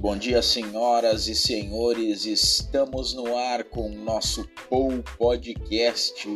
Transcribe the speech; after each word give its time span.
bom 0.00 0.16
dia, 0.16 0.40
senhoras 0.40 1.28
e 1.28 1.34
senhores. 1.34 2.24
Estamos 2.24 3.12
no 3.12 3.36
ar 3.36 3.64
com 3.64 3.90
o 3.90 3.94
nosso 3.94 4.48
Pou 4.66 4.90
Podcast. 5.18 6.26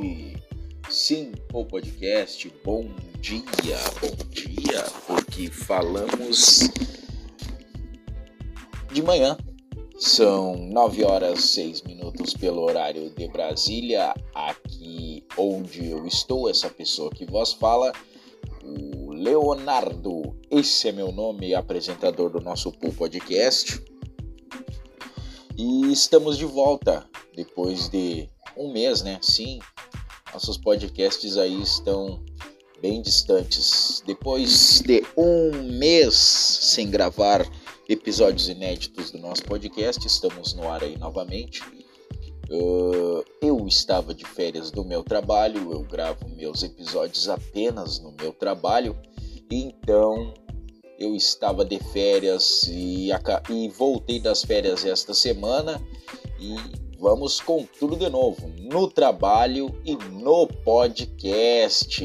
Sim, 0.91 1.33
Pou 1.49 1.65
Podcast. 1.65 2.53
Bom 2.63 2.91
dia, 3.21 3.79
bom 4.03 4.15
dia, 4.31 4.83
porque 5.07 5.51
falamos 5.51 6.69
de 8.93 9.03
manhã. 9.03 9.39
São 9.97 10.57
9 10.57 11.03
horas 11.05 11.43
6 11.45 11.83
minutos 11.83 12.35
pelo 12.35 12.61
horário 12.63 13.09
de 13.15 13.27
Brasília, 13.29 14.13
aqui 14.35 15.25
onde 15.39 15.89
eu 15.89 16.07
estou, 16.07 16.51
essa 16.51 16.69
pessoa 16.69 17.11
que 17.11 17.25
vos 17.25 17.55
fala, 17.55 17.93
o 18.63 19.13
Leonardo. 19.13 20.37
Esse 20.57 20.87
é 20.87 20.93
meu 20.93 21.11
nome, 21.11 21.53
apresentador 21.53 22.31
do 22.31 22.41
nosso 22.41 22.71
Pool 22.71 22.93
Podcast. 22.93 23.83
E 25.59 25.93
estamos 25.93 26.39
de 26.39 26.45
volta 26.45 27.05
depois 27.35 27.89
de 27.89 28.29
um 28.57 28.73
mês, 28.73 29.03
né? 29.03 29.19
Sim, 29.21 29.59
nossos 30.33 30.57
podcasts 30.57 31.37
aí 31.37 31.61
estão 31.61 32.25
bem 32.81 33.03
distantes. 33.03 34.01
Depois 34.07 34.81
de 34.81 35.03
um 35.17 35.73
mês 35.77 36.15
sem 36.15 36.89
gravar 36.89 37.45
episódios 37.89 38.49
inéditos 38.49 39.11
do 39.11 39.19
nosso 39.19 39.43
podcast. 39.43 40.07
Estamos 40.07 40.55
no 40.55 40.71
ar 40.71 40.85
aí 40.85 40.97
novamente. 40.97 41.65
Uh, 42.49 43.25
eu 43.43 43.67
estava 43.67 44.15
de 44.15 44.25
férias 44.25 44.71
do 44.71 44.85
meu 44.85 45.03
trabalho, 45.03 45.73
eu 45.73 45.83
gravo 45.83 46.29
meus 46.29 46.63
episódios 46.63 47.29
apenas 47.29 47.99
no 47.99 48.13
meu 48.13 48.33
trabalho, 48.33 48.97
então 49.51 50.33
eu 51.05 51.15
estava 51.15 51.65
de 51.65 51.79
férias 51.79 52.65
e, 52.67 53.11
e 53.51 53.69
voltei 53.69 54.19
das 54.19 54.43
férias 54.43 54.85
esta 54.85 55.13
semana 55.13 55.81
e 56.41 56.57
vamos 56.99 57.41
com 57.41 57.67
tudo 57.79 57.97
de 57.97 58.09
novo 58.09 58.51
no 58.57 58.89
trabalho 58.89 59.75
e 59.85 59.97
no 59.97 60.47
podcast. 60.47 62.03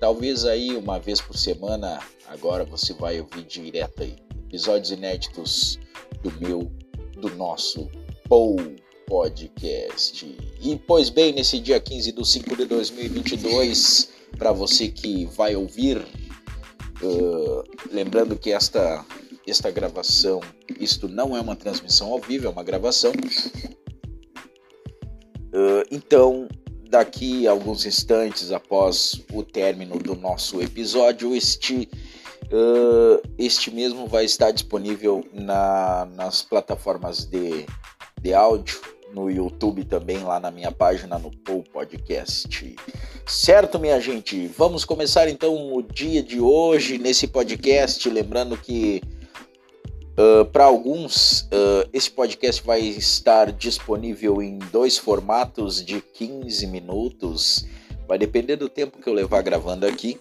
Talvez 0.00 0.44
aí 0.44 0.76
uma 0.76 0.98
vez 0.98 1.20
por 1.20 1.36
semana, 1.36 2.00
agora 2.26 2.64
você 2.64 2.92
vai 2.92 3.20
ouvir 3.20 3.44
direto 3.44 4.02
aí 4.02 4.16
episódios 4.48 4.90
inéditos 4.90 5.78
do 6.22 6.32
meu, 6.40 6.70
do 7.16 7.30
nosso 7.36 7.88
Pou 8.28 8.56
Podcast. 9.06 10.26
E 10.60 10.76
pois 10.86 11.10
bem, 11.10 11.32
nesse 11.32 11.60
dia 11.60 11.80
15 11.80 12.12
de 12.12 12.28
5 12.28 12.56
de 12.56 12.64
2022, 12.66 14.10
para 14.36 14.52
você 14.52 14.88
que 14.88 15.24
vai 15.26 15.56
ouvir, 15.56 16.04
uh, 17.02 17.64
lembrando 17.90 18.36
que 18.36 18.52
esta, 18.52 19.04
esta 19.46 19.70
gravação, 19.70 20.40
isto 20.78 21.08
não 21.08 21.36
é 21.36 21.40
uma 21.40 21.56
transmissão 21.56 22.12
ao 22.12 22.20
vivo, 22.20 22.46
é 22.46 22.50
uma 22.50 22.62
gravação. 22.62 23.12
Uh, 25.52 25.82
então, 25.90 26.48
daqui 26.88 27.46
a 27.46 27.50
alguns 27.50 27.86
instantes 27.86 28.52
após 28.52 29.22
o 29.32 29.42
término 29.42 29.98
do 29.98 30.14
nosso 30.14 30.60
episódio, 30.62 31.34
este 31.34 31.88
Uh, 32.50 33.20
este 33.36 33.70
mesmo 33.70 34.06
vai 34.06 34.24
estar 34.24 34.50
disponível 34.52 35.22
na, 35.34 36.08
nas 36.14 36.40
plataformas 36.40 37.26
de, 37.26 37.66
de 38.22 38.32
áudio, 38.32 38.80
no 39.12 39.30
YouTube 39.30 39.84
também, 39.84 40.18
lá 40.18 40.38
na 40.38 40.50
minha 40.50 40.70
página 40.70 41.18
no 41.18 41.30
Pou 41.30 41.62
Podcast. 41.62 42.76
Certo, 43.26 43.78
minha 43.78 44.00
gente? 44.00 44.46
Vamos 44.48 44.84
começar 44.84 45.28
então 45.28 45.74
o 45.74 45.82
dia 45.82 46.22
de 46.22 46.40
hoje 46.40 46.98
nesse 46.98 47.26
podcast. 47.26 48.08
Lembrando 48.08 48.56
que 48.56 49.02
uh, 50.18 50.44
para 50.46 50.64
alguns 50.64 51.42
uh, 51.42 51.88
esse 51.92 52.10
podcast 52.10 52.62
vai 52.62 52.80
estar 52.80 53.52
disponível 53.52 54.42
em 54.42 54.58
dois 54.72 54.98
formatos 54.98 55.84
de 55.84 56.00
15 56.00 56.66
minutos. 56.66 57.66
Vai 58.06 58.18
depender 58.18 58.56
do 58.56 58.68
tempo 58.68 58.98
que 58.98 59.08
eu 59.08 59.14
levar 59.14 59.42
gravando 59.42 59.86
aqui. 59.86 60.18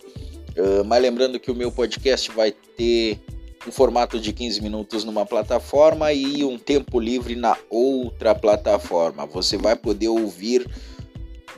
Uh, 0.57 0.83
mas 0.85 1.01
lembrando 1.01 1.39
que 1.39 1.51
o 1.51 1.55
meu 1.55 1.71
podcast 1.71 2.31
vai 2.31 2.51
ter 2.51 3.19
um 3.67 3.71
formato 3.71 4.19
de 4.19 4.31
15 4.31 4.61
minutos 4.61 5.03
numa 5.03 5.25
plataforma 5.25 6.13
e 6.13 6.43
um 6.43 6.57
tempo 6.57 6.99
livre 6.99 7.35
na 7.35 7.57
outra 7.69 8.33
plataforma. 8.33 9.25
Você 9.25 9.57
vai 9.57 9.75
poder 9.75 10.07
ouvir 10.07 10.65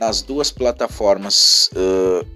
nas 0.00 0.20
duas 0.20 0.50
plataformas, 0.50 1.70
uh, 1.72 2.26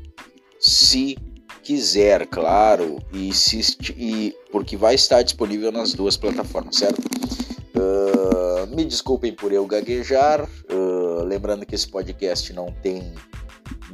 se 0.61 1.19
quiser, 1.63 2.27
claro, 2.27 2.99
e, 3.13 3.33
se, 3.33 3.77
e 3.97 4.37
porque 4.53 4.77
vai 4.77 4.95
estar 4.95 5.23
disponível 5.23 5.73
nas 5.73 5.95
duas 5.95 6.17
plataformas, 6.17 6.77
certo? 6.77 7.01
Uh, 7.75 8.77
me 8.77 8.85
desculpem 8.85 9.33
por 9.33 9.51
eu 9.51 9.67
gaguejar, 9.67 10.49
lembrando 11.27 11.67
que 11.67 11.75
esse 11.75 11.89
podcast 11.89 12.53
não 12.53 12.67
tem 12.83 13.15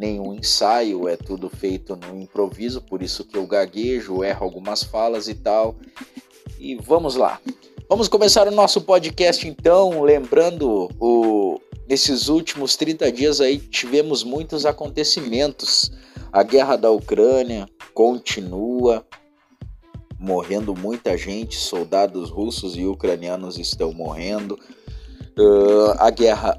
nenhum 0.01 0.33
ensaio, 0.33 1.07
é 1.07 1.15
tudo 1.15 1.51
feito 1.51 1.95
no 1.95 2.19
improviso, 2.19 2.81
por 2.81 3.03
isso 3.03 3.23
que 3.23 3.37
eu 3.37 3.47
gaguejo, 3.47 4.25
erro 4.25 4.45
algumas 4.45 4.83
falas 4.83 5.29
e 5.29 5.35
tal. 5.35 5.77
E 6.59 6.75
vamos 6.75 7.17
lá. 7.17 7.39
Vamos 7.87 8.09
começar 8.09 8.49
o 8.49 8.51
nosso 8.51 8.81
podcast 8.81 9.47
então, 9.47 10.03
lembrando 10.03 10.89
o 10.99 11.61
nesses 11.87 12.29
últimos 12.29 12.77
30 12.77 13.11
dias 13.13 13.41
aí 13.41 13.59
tivemos 13.59 14.25
muitos 14.25 14.65
acontecimentos. 14.65 15.93
A 16.33 16.43
guerra 16.45 16.77
da 16.77 16.91
Ucrânia 16.91 17.69
continua, 17.93 19.05
morrendo 20.19 20.75
muita 20.75 21.19
gente, 21.19 21.57
soldados 21.57 22.31
russos 22.31 22.75
e 22.77 22.87
ucranianos 22.87 23.59
estão 23.59 23.93
morrendo. 23.93 24.59
Uh, 25.37 25.91
a 25.99 26.11
guerra 26.11 26.59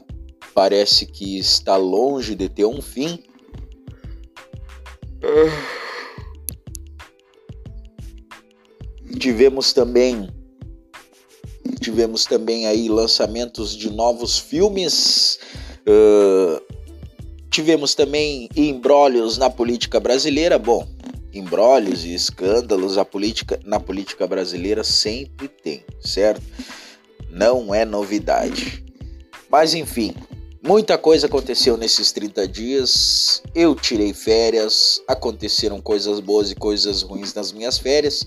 parece 0.53 1.06
que 1.06 1.40
está 1.40 1.75
longe 1.78 2.35
de 2.35 2.50
ter 2.50 2.66
um 2.66 2.81
fim. 2.81 3.23
Tivemos 9.20 9.74
também 9.74 10.30
tivemos 11.82 12.26
também 12.26 12.68
aí 12.68 12.88
lançamentos 12.88 13.76
de 13.76 13.90
novos 13.90 14.38
filmes. 14.38 15.40
Uh, 15.82 16.62
tivemos 17.50 17.96
também 17.96 18.48
embrólios 18.56 19.38
na 19.38 19.50
política 19.50 20.00
brasileira. 20.00 20.59
Bom, 20.59 20.88
embrólios 21.34 22.06
e 22.06 22.14
escândalos 22.14 22.98
a 22.98 23.03
política, 23.03 23.59
na 23.66 23.80
política 23.80 24.28
brasileira 24.28 24.84
sempre 24.84 25.48
tem, 25.48 25.84
certo? 26.00 26.44
Não 27.30 27.74
é 27.74 27.84
novidade. 27.84 28.86
Mas 29.50 29.74
enfim, 29.74 30.14
Muita 30.63 30.95
coisa 30.95 31.25
aconteceu 31.25 31.75
nesses 31.75 32.11
30 32.11 32.47
dias. 32.47 33.41
Eu 33.55 33.73
tirei 33.73 34.13
férias, 34.13 35.01
aconteceram 35.07 35.81
coisas 35.81 36.19
boas 36.19 36.51
e 36.51 36.55
coisas 36.55 37.01
ruins 37.01 37.33
nas 37.33 37.51
minhas 37.51 37.79
férias, 37.79 38.23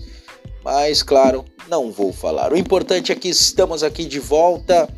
mas 0.61 1.01
claro, 1.01 1.45
não 1.69 1.93
vou 1.93 2.11
falar. 2.11 2.51
O 2.51 2.57
importante 2.57 3.09
é 3.09 3.15
que 3.15 3.29
estamos 3.29 3.83
aqui 3.83 4.03
de 4.03 4.19
volta 4.19 4.89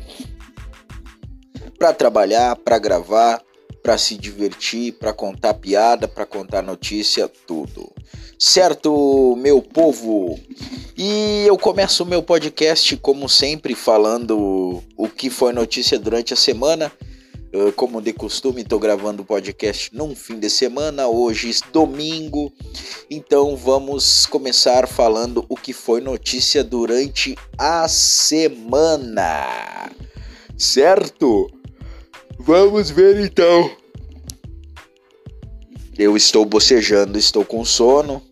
para 1.78 1.92
trabalhar, 1.92 2.56
para 2.56 2.76
gravar, 2.76 3.40
para 3.84 3.96
se 3.96 4.16
divertir, 4.16 4.94
para 4.94 5.12
contar 5.12 5.54
piada, 5.54 6.08
para 6.08 6.26
contar 6.26 6.60
notícia, 6.60 7.30
tudo. 7.46 7.88
Certo, 8.36 9.36
meu 9.38 9.62
povo? 9.62 10.40
E 10.96 11.44
eu 11.46 11.56
começo 11.56 12.02
o 12.02 12.06
meu 12.06 12.20
podcast, 12.20 12.96
como 12.96 13.28
sempre, 13.28 13.76
falando 13.76 14.82
o 14.96 15.08
que 15.08 15.30
foi 15.30 15.52
notícia 15.52 15.96
durante 16.00 16.34
a 16.34 16.36
semana. 16.36 16.90
Como 17.76 18.02
de 18.02 18.12
costume, 18.12 18.60
estou 18.60 18.78
gravando 18.78 19.22
o 19.22 19.24
podcast 19.24 19.94
num 19.94 20.14
fim 20.14 20.38
de 20.38 20.50
semana, 20.50 21.08
hoje 21.08 21.50
domingo, 21.72 22.52
então 23.10 23.56
vamos 23.56 24.26
começar 24.26 24.86
falando 24.86 25.46
o 25.48 25.56
que 25.56 25.72
foi 25.72 26.02
notícia 26.02 26.62
durante 26.62 27.34
a 27.56 27.88
semana, 27.88 29.90
certo? 30.58 31.50
Vamos 32.38 32.90
ver 32.90 33.18
então. 33.18 33.70
Eu 35.98 36.18
estou 36.18 36.44
bocejando, 36.44 37.18
estou 37.18 37.46
com 37.46 37.64
sono. 37.64 38.22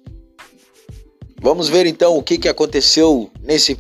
Vamos 1.41 1.71
ver 1.71 1.87
então 1.87 2.19
o 2.19 2.23
que, 2.23 2.37
que 2.37 2.49
aconteceu 2.49 3.31
nesse 3.43 3.79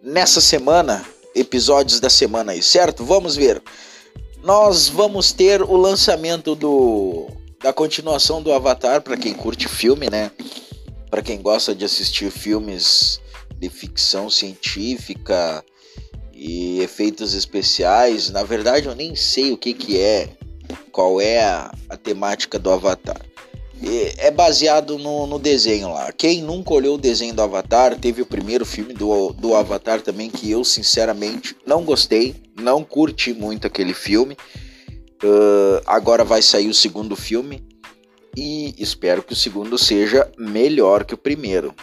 nessa 0.00 0.40
semana, 0.40 1.04
episódios 1.34 1.98
da 1.98 2.08
semana 2.08 2.52
aí, 2.52 2.62
certo? 2.62 3.04
Vamos 3.04 3.34
ver 3.34 3.60
nós 4.44 4.88
vamos 4.88 5.32
ter 5.32 5.62
o 5.62 5.74
lançamento 5.74 6.54
do 6.54 7.26
da 7.62 7.72
continuação 7.72 8.42
do 8.42 8.52
Avatar 8.52 9.00
para 9.00 9.16
quem 9.16 9.32
curte 9.32 9.66
filme, 9.66 10.10
né? 10.10 10.30
Para 11.10 11.22
quem 11.22 11.40
gosta 11.40 11.74
de 11.74 11.82
assistir 11.82 12.30
filmes 12.30 13.18
de 13.56 13.70
ficção 13.70 14.28
científica 14.28 15.64
e 16.30 16.80
efeitos 16.80 17.32
especiais. 17.32 18.28
Na 18.28 18.42
verdade, 18.42 18.86
eu 18.86 18.94
nem 18.94 19.16
sei 19.16 19.50
o 19.50 19.56
que 19.56 19.72
que 19.72 19.98
é, 19.98 20.28
qual 20.92 21.22
é 21.22 21.42
a, 21.42 21.74
a 21.88 21.96
temática 21.96 22.58
do 22.58 22.70
Avatar. 22.70 23.22
É 24.18 24.30
baseado 24.30 24.98
no, 24.98 25.26
no, 25.26 25.38
desenho 25.38 25.92
lá. 25.92 26.12
Quem 26.12 26.42
nunca 26.42 26.74
olhou 26.74 26.94
o 26.94 27.00
desenho 27.00 27.34
do 27.34 27.42
Avatar, 27.42 27.98
teve 27.98 28.22
o 28.22 28.26
primeiro 28.26 28.64
filme 28.64 28.92
do, 28.92 29.32
do 29.32 29.54
Avatar 29.54 30.00
também, 30.00 30.30
que 30.30 30.50
eu 30.50 30.64
sinceramente 30.64 31.56
não 31.66 31.84
gostei, 31.84 32.34
não 32.56 32.84
curti 32.84 33.32
muito 33.32 33.66
aquele 33.66 33.94
filme. 33.94 34.36
Uh, 35.22 35.80
agora 35.86 36.24
vai 36.24 36.42
sair 36.42 36.68
o 36.68 36.74
segundo 36.74 37.16
filme 37.16 37.66
e 38.36 38.74
espero 38.78 39.22
que 39.22 39.32
o 39.32 39.36
segundo 39.36 39.78
seja 39.78 40.30
melhor 40.38 41.04
que 41.04 41.14
o 41.14 41.18
primeiro. 41.18 41.74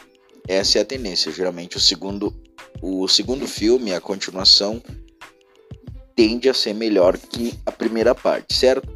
Essa 0.48 0.80
é 0.80 0.82
a 0.82 0.86
tendência. 0.86 1.32
Geralmente 1.32 1.78
o 1.78 1.80
segundo, 1.80 2.34
o 2.82 3.08
segundo 3.08 3.48
filme, 3.48 3.94
a 3.94 4.02
continuação, 4.02 4.82
tende 6.16 6.50
a 6.50 6.54
ser 6.54 6.74
melhor 6.74 7.18
que 7.18 7.54
a 7.66 7.72
primeira 7.72 8.14
parte, 8.14 8.54
certo? 8.54 8.88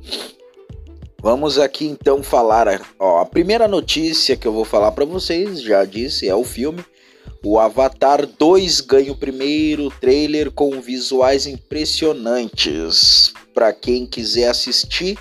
Vamos 1.26 1.58
aqui 1.58 1.88
então 1.88 2.22
falar. 2.22 2.68
Ó, 3.00 3.20
a 3.20 3.26
primeira 3.26 3.68
notícia 3.68 4.38
que 4.38 4.48
eu 4.48 4.54
vou 4.54 4.64
falar 4.64 4.92
para 4.92 5.06
vocês, 5.06 5.60
já 5.60 5.84
disse, 5.84 6.30
é 6.30 6.36
o 6.36 6.44
filme. 6.44 6.86
O 7.44 7.58
Avatar 7.58 8.28
2 8.28 8.82
ganha 8.82 9.12
o 9.12 9.18
primeiro 9.18 9.90
trailer 10.00 10.52
com 10.52 10.80
visuais 10.80 11.48
impressionantes. 11.48 13.34
Para 13.56 13.74
quem 13.74 14.06
quiser 14.06 14.50
assistir, 14.50 15.18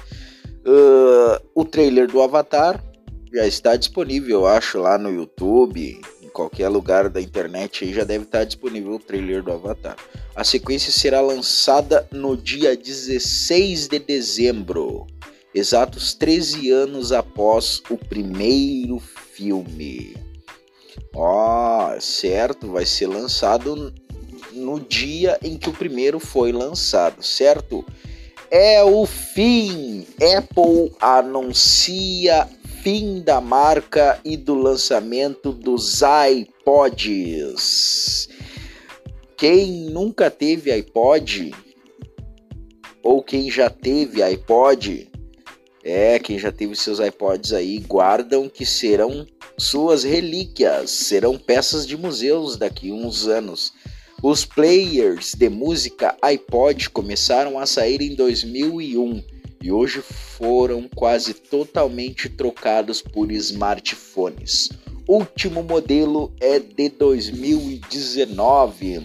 uh, 0.66 1.42
o 1.54 1.64
trailer 1.64 2.06
do 2.06 2.20
Avatar 2.20 2.84
já 3.32 3.46
está 3.46 3.74
disponível, 3.74 4.40
eu 4.40 4.46
acho, 4.46 4.78
lá 4.78 4.98
no 4.98 5.10
YouTube, 5.10 6.02
em 6.22 6.28
qualquer 6.28 6.68
lugar 6.68 7.08
da 7.08 7.18
internet 7.18 7.82
aí 7.82 7.94
já 7.94 8.04
deve 8.04 8.24
estar 8.24 8.44
disponível 8.44 8.92
o 8.92 8.98
trailer 8.98 9.42
do 9.42 9.52
Avatar. 9.52 9.96
A 10.36 10.44
sequência 10.44 10.92
será 10.92 11.22
lançada 11.22 12.06
no 12.12 12.36
dia 12.36 12.76
16 12.76 13.88
de 13.88 13.98
dezembro 13.98 15.06
exatos 15.54 16.14
13 16.14 16.70
anos 16.70 17.12
após 17.12 17.80
o 17.88 17.96
primeiro 17.96 18.98
filme. 18.98 20.16
Ó, 21.14 21.94
oh, 21.94 22.00
certo, 22.00 22.72
vai 22.72 22.84
ser 22.84 23.06
lançado 23.06 23.94
no 24.52 24.80
dia 24.80 25.38
em 25.42 25.56
que 25.56 25.68
o 25.68 25.72
primeiro 25.72 26.18
foi 26.18 26.50
lançado, 26.52 27.22
certo? 27.22 27.84
É 28.50 28.82
o 28.82 29.06
fim. 29.06 30.06
Apple 30.36 30.92
anuncia 31.00 32.48
fim 32.82 33.20
da 33.20 33.40
marca 33.40 34.20
e 34.24 34.36
do 34.36 34.54
lançamento 34.54 35.52
dos 35.52 36.02
iPods. 36.30 38.28
Quem 39.36 39.84
nunca 39.90 40.30
teve 40.30 40.70
iPod 40.70 41.52
ou 43.02 43.22
quem 43.22 43.50
já 43.50 43.70
teve 43.70 44.22
iPod 44.22 45.10
é, 45.84 46.18
quem 46.18 46.38
já 46.38 46.50
teve 46.50 46.74
seus 46.74 46.98
iPods 46.98 47.52
aí, 47.52 47.78
guardam 47.80 48.48
que 48.48 48.64
serão 48.64 49.26
suas 49.58 50.02
relíquias, 50.02 50.90
serão 50.90 51.36
peças 51.38 51.86
de 51.86 51.94
museus 51.94 52.56
daqui 52.56 52.90
a 52.90 52.94
uns 52.94 53.28
anos. 53.28 53.74
Os 54.22 54.46
players 54.46 55.34
de 55.34 55.50
música 55.50 56.16
iPod 56.22 56.88
começaram 56.88 57.58
a 57.58 57.66
sair 57.66 58.00
em 58.00 58.14
2001 58.14 59.22
e 59.62 59.70
hoje 59.70 60.00
foram 60.00 60.88
quase 60.94 61.34
totalmente 61.34 62.30
trocados 62.30 63.02
por 63.02 63.30
smartphones. 63.30 64.70
Último 65.06 65.62
modelo 65.62 66.32
é 66.40 66.58
de 66.58 66.88
2019. 66.88 69.02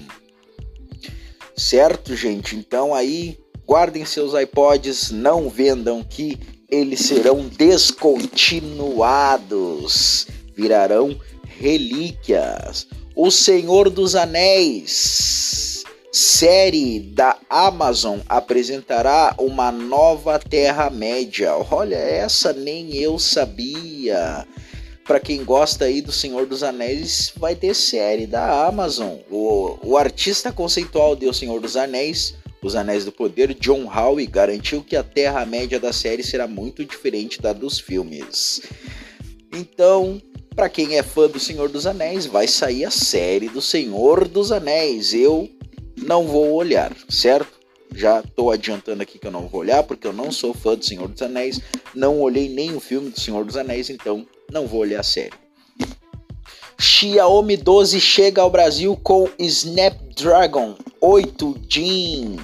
Certo, 1.58 2.16
gente? 2.16 2.56
Então 2.56 2.96
aí 2.96 3.38
guardem 3.68 4.06
seus 4.06 4.34
iPods, 4.34 5.12
não 5.12 5.50
vendam 5.50 6.02
que 6.02 6.40
eles 6.71 7.01
serão 7.01 7.48
descontinuados, 7.48 10.27
virarão 10.56 11.19
relíquias. 11.44 12.88
O 13.16 13.31
Senhor 13.31 13.89
dos 13.89 14.16
Anéis, 14.16 15.83
série 16.12 17.00
da 17.00 17.38
Amazon, 17.50 18.19
apresentará 18.30 19.33
uma 19.38 19.71
nova 19.71 20.38
Terra-média. 20.39 21.54
Olha, 21.71 21.98
essa 21.98 22.54
nem 22.54 22.95
eu 22.95 23.19
sabia. 23.19 24.48
Para 25.04 25.19
quem 25.19 25.44
gosta 25.44 25.86
aí 25.86 26.01
do 26.01 26.12
Senhor 26.12 26.45
dos 26.45 26.62
Anéis, 26.62 27.33
vai 27.36 27.56
ter 27.56 27.74
série 27.74 28.27
da 28.27 28.68
Amazon. 28.68 29.16
O, 29.30 29.80
o 29.83 29.98
artista 29.98 30.51
conceitual 30.51 31.16
de 31.16 31.27
O 31.27 31.33
Senhor 31.33 31.60
dos 31.60 31.75
Anéis 31.75 32.36
os 32.61 32.75
Anéis 32.75 33.06
do 33.06 33.11
Poder, 33.11 33.53
John 33.53 33.85
Howe 33.85 34.25
garantiu 34.25 34.83
que 34.83 34.95
a 34.95 35.03
Terra-média 35.03 35.79
da 35.79 35.94
série 35.94 36.23
será 36.23 36.47
muito 36.47 36.83
diferente 36.83 37.41
da 37.41 37.53
dos 37.53 37.79
filmes. 37.79 38.61
Então, 39.53 40.21
para 40.56 40.69
quem 40.69 40.97
é 40.97 41.03
fã 41.03 41.27
do 41.27 41.39
Senhor 41.39 41.69
dos 41.69 41.85
Anéis, 41.85 42.25
vai 42.25 42.47
sair 42.47 42.85
a 42.85 42.91
série 42.91 43.50
do 43.50 43.61
Senhor 43.61 44.27
dos 44.27 44.51
Anéis. 44.51 45.13
Eu 45.13 45.50
não 45.97 46.27
vou 46.27 46.53
olhar, 46.53 46.95
certo? 47.07 47.59
Já 47.95 48.19
estou 48.19 48.51
adiantando 48.51 49.01
aqui 49.01 49.17
que 49.17 49.25
eu 49.25 49.31
não 49.31 49.47
vou 49.47 49.61
olhar, 49.61 49.83
porque 49.83 50.06
eu 50.06 50.13
não 50.13 50.31
sou 50.31 50.53
fã 50.53 50.75
do 50.75 50.85
Senhor 50.85 51.07
dos 51.07 51.21
Anéis, 51.21 51.59
não 51.95 52.19
olhei 52.19 52.47
nem 52.47 52.75
o 52.75 52.79
filme 52.79 53.09
do 53.09 53.19
Senhor 53.19 53.44
dos 53.44 53.57
Anéis, 53.57 53.89
então 53.89 54.27
não 54.51 54.67
vou 54.67 54.81
olhar 54.81 55.00
a 55.00 55.03
série. 55.03 55.33
Xiaomi 56.80 57.58
12 57.58 58.00
chega 58.00 58.42
ao 58.42 58.50
Brasil 58.50 58.98
com 59.04 59.28
Snapdragon 59.38 60.78
8 61.02 61.62
Gen 61.68 62.38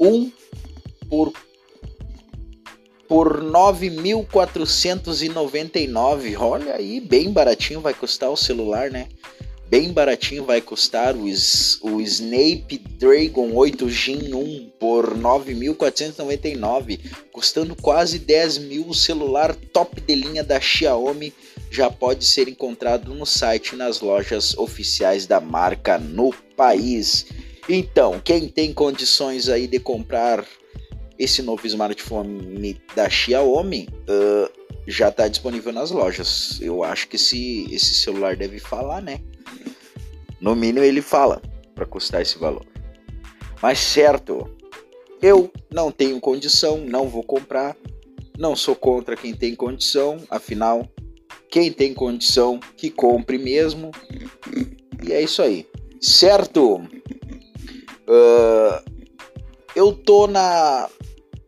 1 0.00 0.32
por 1.08 1.32
por 3.06 3.44
9.499. 3.44 6.36
Olha 6.40 6.74
aí, 6.74 6.98
bem 6.98 7.30
baratinho 7.30 7.80
vai 7.80 7.94
custar 7.94 8.30
o 8.30 8.36
celular, 8.36 8.90
né? 8.90 9.06
Bem 9.68 9.92
baratinho 9.92 10.44
vai 10.44 10.60
custar 10.60 11.14
o, 11.14 11.22
o 11.22 12.00
Snapdragon 12.00 13.52
8 13.54 13.88
Gen 13.88 14.34
1 14.34 14.72
por 14.80 15.16
9.499, 15.16 16.98
custando 17.30 17.76
quase 17.76 18.18
10 18.18 18.58
mil. 18.58 18.88
O 18.88 18.94
celular 18.94 19.54
top 19.54 20.00
de 20.00 20.16
linha 20.16 20.42
da 20.42 20.60
Xiaomi 20.60 21.32
já 21.72 21.90
pode 21.90 22.26
ser 22.26 22.48
encontrado 22.48 23.14
no 23.14 23.24
site 23.24 23.74
nas 23.74 24.02
lojas 24.02 24.54
oficiais 24.58 25.24
da 25.26 25.40
marca 25.40 25.96
no 25.96 26.30
país. 26.54 27.24
Então, 27.66 28.20
quem 28.22 28.46
tem 28.46 28.74
condições 28.74 29.48
aí 29.48 29.66
de 29.66 29.78
comprar 29.78 30.44
esse 31.18 31.40
novo 31.40 31.66
smartphone 31.66 32.78
da 32.94 33.08
Xiaomi 33.08 33.88
uh, 34.02 34.52
já 34.86 35.08
está 35.08 35.26
disponível 35.26 35.72
nas 35.72 35.90
lojas. 35.90 36.60
Eu 36.60 36.84
acho 36.84 37.08
que 37.08 37.16
esse, 37.16 37.66
esse 37.72 37.94
celular 37.94 38.36
deve 38.36 38.58
falar, 38.58 39.00
né? 39.00 39.22
No 40.38 40.54
mínimo 40.54 40.84
ele 40.84 41.00
fala 41.00 41.40
para 41.74 41.86
custar 41.86 42.20
esse 42.20 42.38
valor. 42.38 42.66
Mas 43.62 43.78
certo, 43.78 44.46
eu 45.22 45.50
não 45.72 45.90
tenho 45.90 46.20
condição, 46.20 46.76
não 46.76 47.08
vou 47.08 47.22
comprar. 47.22 47.74
Não 48.36 48.54
sou 48.54 48.76
contra 48.76 49.16
quem 49.16 49.32
tem 49.32 49.54
condição, 49.54 50.18
afinal 50.28 50.86
quem 51.52 51.70
tem 51.70 51.92
condição 51.92 52.58
que 52.78 52.90
compre 52.90 53.36
mesmo. 53.36 53.90
E 55.04 55.12
é 55.12 55.22
isso 55.22 55.42
aí. 55.42 55.66
Certo? 56.00 56.76
Uh, 58.08 58.90
eu 59.76 59.92
tô 59.92 60.26
na, 60.26 60.88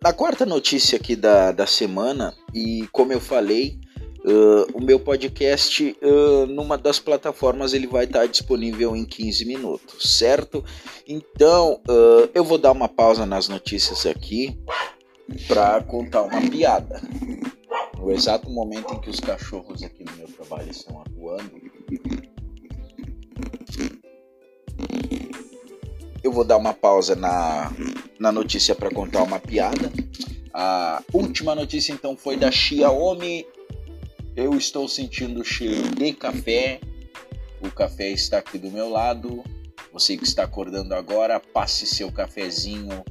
na 0.03 0.13
quarta 0.13 0.45
notícia 0.45 0.97
aqui 0.97 1.17
da, 1.17 1.53
da 1.53 1.67
semana 1.67 2.35
e 2.55 2.87
como 2.93 3.15
eu 3.15 3.21
falei, 3.21 3.79
uh, 4.27 4.67
o 4.75 4.81
meu 4.83 5.01
podcast 5.01 5.97
uh, 6.03 6.47
numa 6.47 6.77
das 6.77 6.99
plataformas 6.99 7.73
ele 7.73 7.87
vai 7.87 8.05
estar 8.05 8.27
disponível 8.27 8.95
em 8.95 9.07
15 9.07 9.47
minutos, 9.47 10.19
certo? 10.19 10.63
Então 11.09 11.81
eu 12.35 12.45
vou 12.45 12.59
dar 12.59 12.73
uma 12.73 12.89
pausa 12.89 13.25
nas 13.25 13.49
notícias 13.49 14.05
aqui 14.05 14.59
para 15.49 15.83
contar 15.83 16.23
uma 16.23 16.43
piada 16.51 17.01
no 18.05 18.13
exato 18.13 18.51
momento 18.51 18.93
em 18.93 19.01
que 19.01 19.09
os 19.09 19.19
cachorros 19.19 19.83
aqui 19.83 20.05
no 20.05 20.13
meu 20.13 20.29
trabalho 20.29 20.71
estão 20.71 21.01
atuando, 21.01 21.51
eu 26.23 26.31
vou 26.31 26.45
dar 26.45 26.59
uma 26.59 26.75
pausa 26.75 27.17
na, 27.17 27.73
na 28.19 28.31
notícia 28.31 28.75
para 28.75 28.91
contar 28.91 29.23
uma 29.23 29.41
piada. 29.41 29.91
A 30.53 31.03
última 31.15 31.55
notícia 31.55 31.93
então 31.93 32.15
foi 32.15 32.37
da 32.37 32.51
Xiaomi. 32.51 33.47
Eu 34.37 34.55
estou 34.55 34.87
sentindo 34.87 35.41
o 35.41 35.45
cheiro 35.45 35.89
de 35.95 36.13
café. 36.13 36.81
O 37.63 37.71
café 37.71 38.11
está 38.11 38.39
aqui 38.39 38.59
do 38.59 38.71
meu 38.71 38.91
lado. 38.91 39.43
Você 39.93 40.17
que 40.17 40.25
está 40.25 40.45
acordando 40.45 40.95
agora, 40.95 41.41
passe 41.41 41.87
seu 41.87 42.13
cafezinho. 42.13 43.03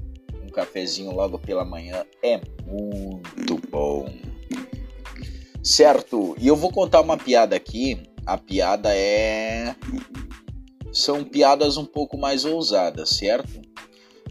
Um 0.43 0.49
cafezinho 0.49 1.11
logo 1.11 1.39
pela 1.39 1.65
manhã 1.65 2.05
é 2.21 2.39
muito 2.67 3.59
bom. 3.69 4.32
Certo? 5.63 6.35
E 6.39 6.47
eu 6.47 6.55
vou 6.57 6.71
contar 6.71 6.99
uma 6.99 7.17
piada 7.17 7.55
aqui. 7.55 8.03
A 8.25 8.37
piada 8.37 8.93
é. 8.93 9.75
São 10.91 11.23
piadas 11.23 11.77
um 11.77 11.85
pouco 11.85 12.17
mais 12.17 12.43
ousadas, 12.43 13.09
certo? 13.09 13.61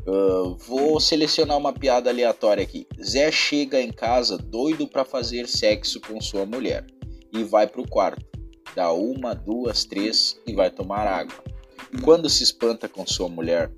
Uh, 0.07 0.57
vou 0.67 1.01
selecionar 1.01 1.57
uma 1.57 1.73
piada 1.73 2.11
aleatória 2.11 2.63
aqui. 2.63 2.87
Zé 3.03 3.33
chega 3.33 3.81
em 3.81 3.91
casa 3.91 4.37
doido 4.37 4.87
para 4.87 5.05
fazer 5.05 5.49
sexo 5.49 6.01
com 6.01 6.21
sua 6.21 6.45
mulher 6.45 6.87
e 7.33 7.43
vai 7.43 7.67
pro 7.67 7.89
quarto. 7.89 8.25
Dá 8.77 8.93
uma, 8.93 9.35
duas, 9.35 9.85
três 9.85 10.39
e 10.47 10.55
vai 10.55 10.71
tomar 10.71 11.07
água. 11.07 11.43
Quando 12.03 12.29
se 12.29 12.43
espanta 12.43 12.89
com 12.89 13.07
sua 13.07 13.29
mulher, 13.29 13.73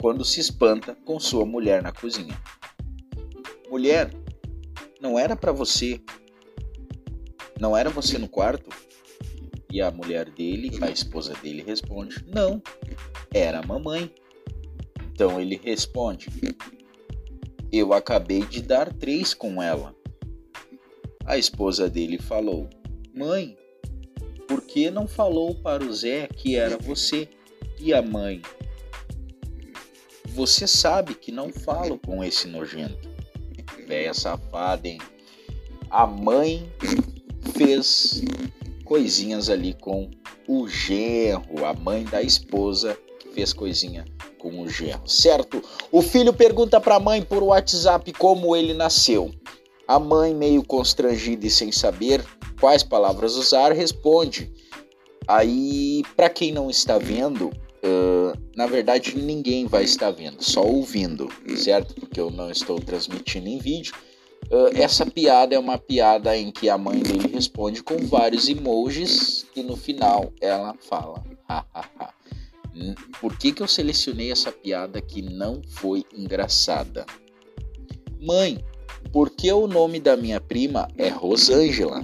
quando 0.00 0.24
se 0.24 0.40
espanta 0.40 0.96
com 1.04 1.20
sua 1.20 1.44
mulher 1.44 1.82
na 1.82 1.92
cozinha. 1.92 2.38
Mulher, 3.68 4.10
não 5.00 5.18
era 5.18 5.36
para 5.36 5.52
você. 5.52 6.00
Não 7.60 7.76
era 7.76 7.90
você 7.90 8.16
no 8.16 8.26
quarto? 8.26 8.70
E 9.70 9.82
a 9.82 9.90
mulher 9.90 10.30
dele, 10.30 10.78
a 10.80 10.90
esposa 10.90 11.34
dele, 11.34 11.62
responde: 11.62 12.24
Não, 12.26 12.60
era 13.32 13.60
a 13.60 13.66
mamãe. 13.66 14.10
Então 15.12 15.38
ele 15.38 15.60
responde: 15.62 16.28
Eu 17.70 17.92
acabei 17.92 18.46
de 18.46 18.62
dar 18.62 18.90
três 18.94 19.34
com 19.34 19.62
ela. 19.62 19.94
A 21.26 21.36
esposa 21.36 21.90
dele 21.90 22.18
falou: 22.18 22.66
Mãe, 23.14 23.58
por 24.48 24.62
que 24.62 24.90
não 24.90 25.06
falou 25.06 25.54
para 25.54 25.84
o 25.84 25.92
Zé 25.92 26.28
que 26.28 26.56
era 26.56 26.78
você? 26.78 27.28
E 27.78 27.92
a 27.92 28.00
mãe: 28.00 28.40
Você 30.30 30.66
sabe 30.66 31.14
que 31.14 31.30
não 31.30 31.52
falo 31.52 31.98
com 31.98 32.24
esse 32.24 32.48
nojento. 32.48 33.10
Véia 33.86 34.14
safada, 34.14 34.88
hein? 34.88 34.98
A 35.90 36.06
mãe 36.06 36.72
fez 37.60 38.22
coisinhas 38.86 39.50
ali 39.50 39.74
com 39.74 40.10
o 40.48 40.66
genro, 40.66 41.66
a 41.66 41.74
mãe 41.74 42.04
da 42.04 42.22
esposa 42.22 42.98
fez 43.34 43.52
coisinha 43.52 44.06
com 44.38 44.62
o 44.62 44.68
genro, 44.68 45.06
certo? 45.06 45.62
O 45.92 46.00
filho 46.00 46.32
pergunta 46.32 46.80
para 46.80 46.96
a 46.96 47.00
mãe 47.00 47.20
por 47.20 47.42
WhatsApp 47.42 48.12
como 48.14 48.56
ele 48.56 48.72
nasceu. 48.72 49.30
A 49.86 49.98
mãe, 49.98 50.34
meio 50.34 50.64
constrangida 50.64 51.46
e 51.46 51.50
sem 51.50 51.70
saber 51.70 52.24
quais 52.58 52.82
palavras 52.82 53.34
usar, 53.34 53.72
responde. 53.72 54.50
Aí, 55.28 56.02
para 56.16 56.30
quem 56.30 56.52
não 56.52 56.70
está 56.70 56.96
vendo, 56.96 57.48
uh, 57.48 58.38
na 58.56 58.66
verdade 58.66 59.16
ninguém 59.16 59.66
vai 59.66 59.84
estar 59.84 60.10
vendo, 60.12 60.42
só 60.42 60.62
ouvindo, 60.64 61.28
certo? 61.56 61.94
Porque 61.94 62.18
eu 62.18 62.30
não 62.30 62.50
estou 62.50 62.80
transmitindo 62.80 63.48
em 63.48 63.58
vídeo. 63.58 63.92
Uh, 64.46 64.70
essa 64.74 65.06
piada 65.06 65.54
é 65.54 65.58
uma 65.58 65.78
piada 65.78 66.36
em 66.36 66.50
que 66.50 66.68
a 66.68 66.76
mãe 66.76 67.00
dele 67.00 67.28
responde 67.28 67.82
com 67.82 67.98
vários 67.98 68.48
emojis 68.48 69.46
e 69.54 69.62
no 69.62 69.76
final 69.76 70.32
ela 70.40 70.74
fala: 70.80 71.22
hahaha. 71.48 72.12
Por 73.20 73.36
que, 73.36 73.52
que 73.52 73.62
eu 73.62 73.68
selecionei 73.68 74.30
essa 74.30 74.50
piada 74.50 75.00
que 75.00 75.20
não 75.20 75.60
foi 75.68 76.04
engraçada? 76.16 77.04
Mãe, 78.20 78.64
por 79.12 79.30
que 79.30 79.52
o 79.52 79.66
nome 79.66 79.98
da 79.98 80.16
minha 80.16 80.40
prima 80.40 80.88
é 80.96 81.08
Rosângela? 81.08 82.02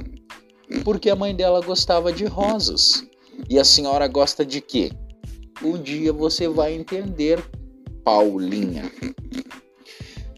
Porque 0.85 1.09
a 1.09 1.17
mãe 1.17 1.35
dela 1.35 1.61
gostava 1.61 2.13
de 2.13 2.25
rosas. 2.25 3.07
E 3.49 3.59
a 3.59 3.65
senhora 3.65 4.09
gosta 4.09 4.45
de 4.45 4.61
quê? 4.61 4.91
Um 5.63 5.81
dia 5.81 6.13
você 6.13 6.49
vai 6.49 6.75
entender, 6.75 7.43
Paulinha. 8.03 8.91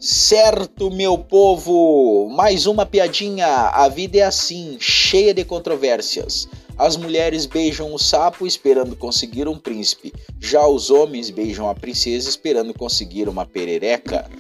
Certo, 0.00 0.93
meu 0.93 1.19
povo! 1.19 2.28
Mais 2.31 2.67
uma 2.67 2.87
piadinha. 2.87 3.47
A 3.47 3.88
vida 3.88 4.19
é 4.19 4.23
assim, 4.23 4.76
cheia 4.78 5.35
de 5.35 5.45
controvérsias. 5.45 6.47
As 6.78 6.97
mulheres 6.97 7.47
beijam 7.47 7.93
o 7.93 7.99
sapo 7.99 8.47
esperando 8.47 8.95
conseguir 8.95 9.49
um 9.49 9.59
príncipe, 9.59 10.12
já 10.40 10.64
os 10.64 10.88
homens 10.88 11.31
beijam 11.31 11.69
a 11.69 11.75
princesa 11.75 12.28
esperando 12.28 12.73
conseguir 12.73 13.28
uma 13.28 13.45
perereca. 13.45 14.31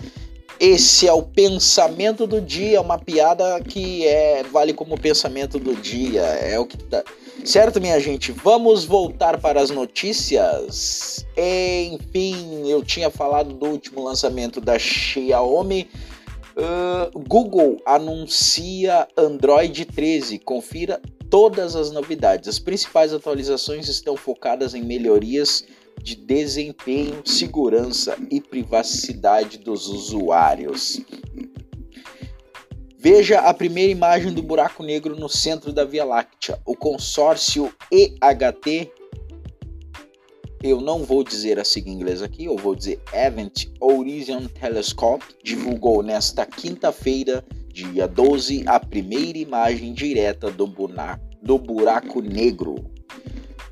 Esse 0.60 1.08
é 1.08 1.12
o 1.12 1.24
pensamento 1.24 2.24
do 2.24 2.40
dia, 2.40 2.80
uma 2.80 2.96
piada 2.96 3.60
que 3.60 4.06
é 4.06 4.44
vale 4.44 4.72
como 4.72 4.96
pensamento 4.96 5.58
do 5.58 5.74
dia, 5.74 6.22
é 6.22 6.56
o 6.56 6.66
que 6.66 6.76
tá. 6.76 7.02
Certo, 7.44 7.80
minha 7.80 7.98
gente? 7.98 8.32
Vamos 8.32 8.84
voltar 8.84 9.40
para 9.40 9.60
as 9.60 9.70
notícias. 9.70 11.26
Enfim, 11.36 12.68
eu 12.68 12.82
tinha 12.82 13.10
falado 13.10 13.54
do 13.54 13.66
último 13.66 14.02
lançamento 14.04 14.60
da 14.60 14.78
Xiaomi. 14.78 15.88
Uh, 16.56 17.18
Google 17.20 17.80
anuncia 17.86 19.06
Android 19.16 19.84
13. 19.84 20.38
Confira 20.40 21.00
todas 21.30 21.76
as 21.76 21.90
novidades. 21.90 22.48
As 22.48 22.58
principais 22.58 23.12
atualizações 23.12 23.88
estão 23.88 24.16
focadas 24.16 24.74
em 24.74 24.82
melhorias 24.82 25.64
de 26.02 26.14
desempenho, 26.14 27.22
segurança 27.24 28.16
e 28.30 28.40
privacidade 28.40 29.58
dos 29.58 29.88
usuários. 29.88 31.00
Veja 33.00 33.38
a 33.42 33.54
primeira 33.54 33.92
imagem 33.92 34.32
do 34.32 34.42
buraco 34.42 34.82
negro 34.82 35.14
no 35.14 35.28
centro 35.28 35.72
da 35.72 35.84
Via 35.84 36.04
Láctea. 36.04 36.58
O 36.66 36.74
consórcio 36.74 37.72
EHT, 37.92 38.90
eu 40.64 40.80
não 40.80 41.04
vou 41.04 41.22
dizer 41.22 41.60
a 41.60 41.64
sigla 41.64 41.92
em 41.92 41.94
inglês 41.94 42.22
aqui, 42.22 42.46
eu 42.46 42.56
vou 42.56 42.74
dizer 42.74 43.00
Event 43.14 43.66
Horizon 43.78 44.48
Telescope, 44.48 45.24
divulgou 45.44 46.02
nesta 46.02 46.44
quinta-feira 46.44 47.44
dia 47.72 48.08
12, 48.08 48.64
a 48.66 48.80
primeira 48.80 49.38
imagem 49.38 49.92
direta 49.92 50.50
do, 50.50 50.66
buraco, 50.66 51.24
do 51.40 51.56
buraco 51.56 52.20
negro. 52.20 52.84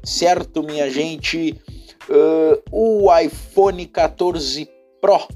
Certo, 0.04 0.62
minha 0.62 0.88
gente? 0.88 1.60
Uh, 2.08 2.62
o 2.70 3.18
iPhone 3.18 3.86
14 3.86 4.68
Pro. 5.00 5.26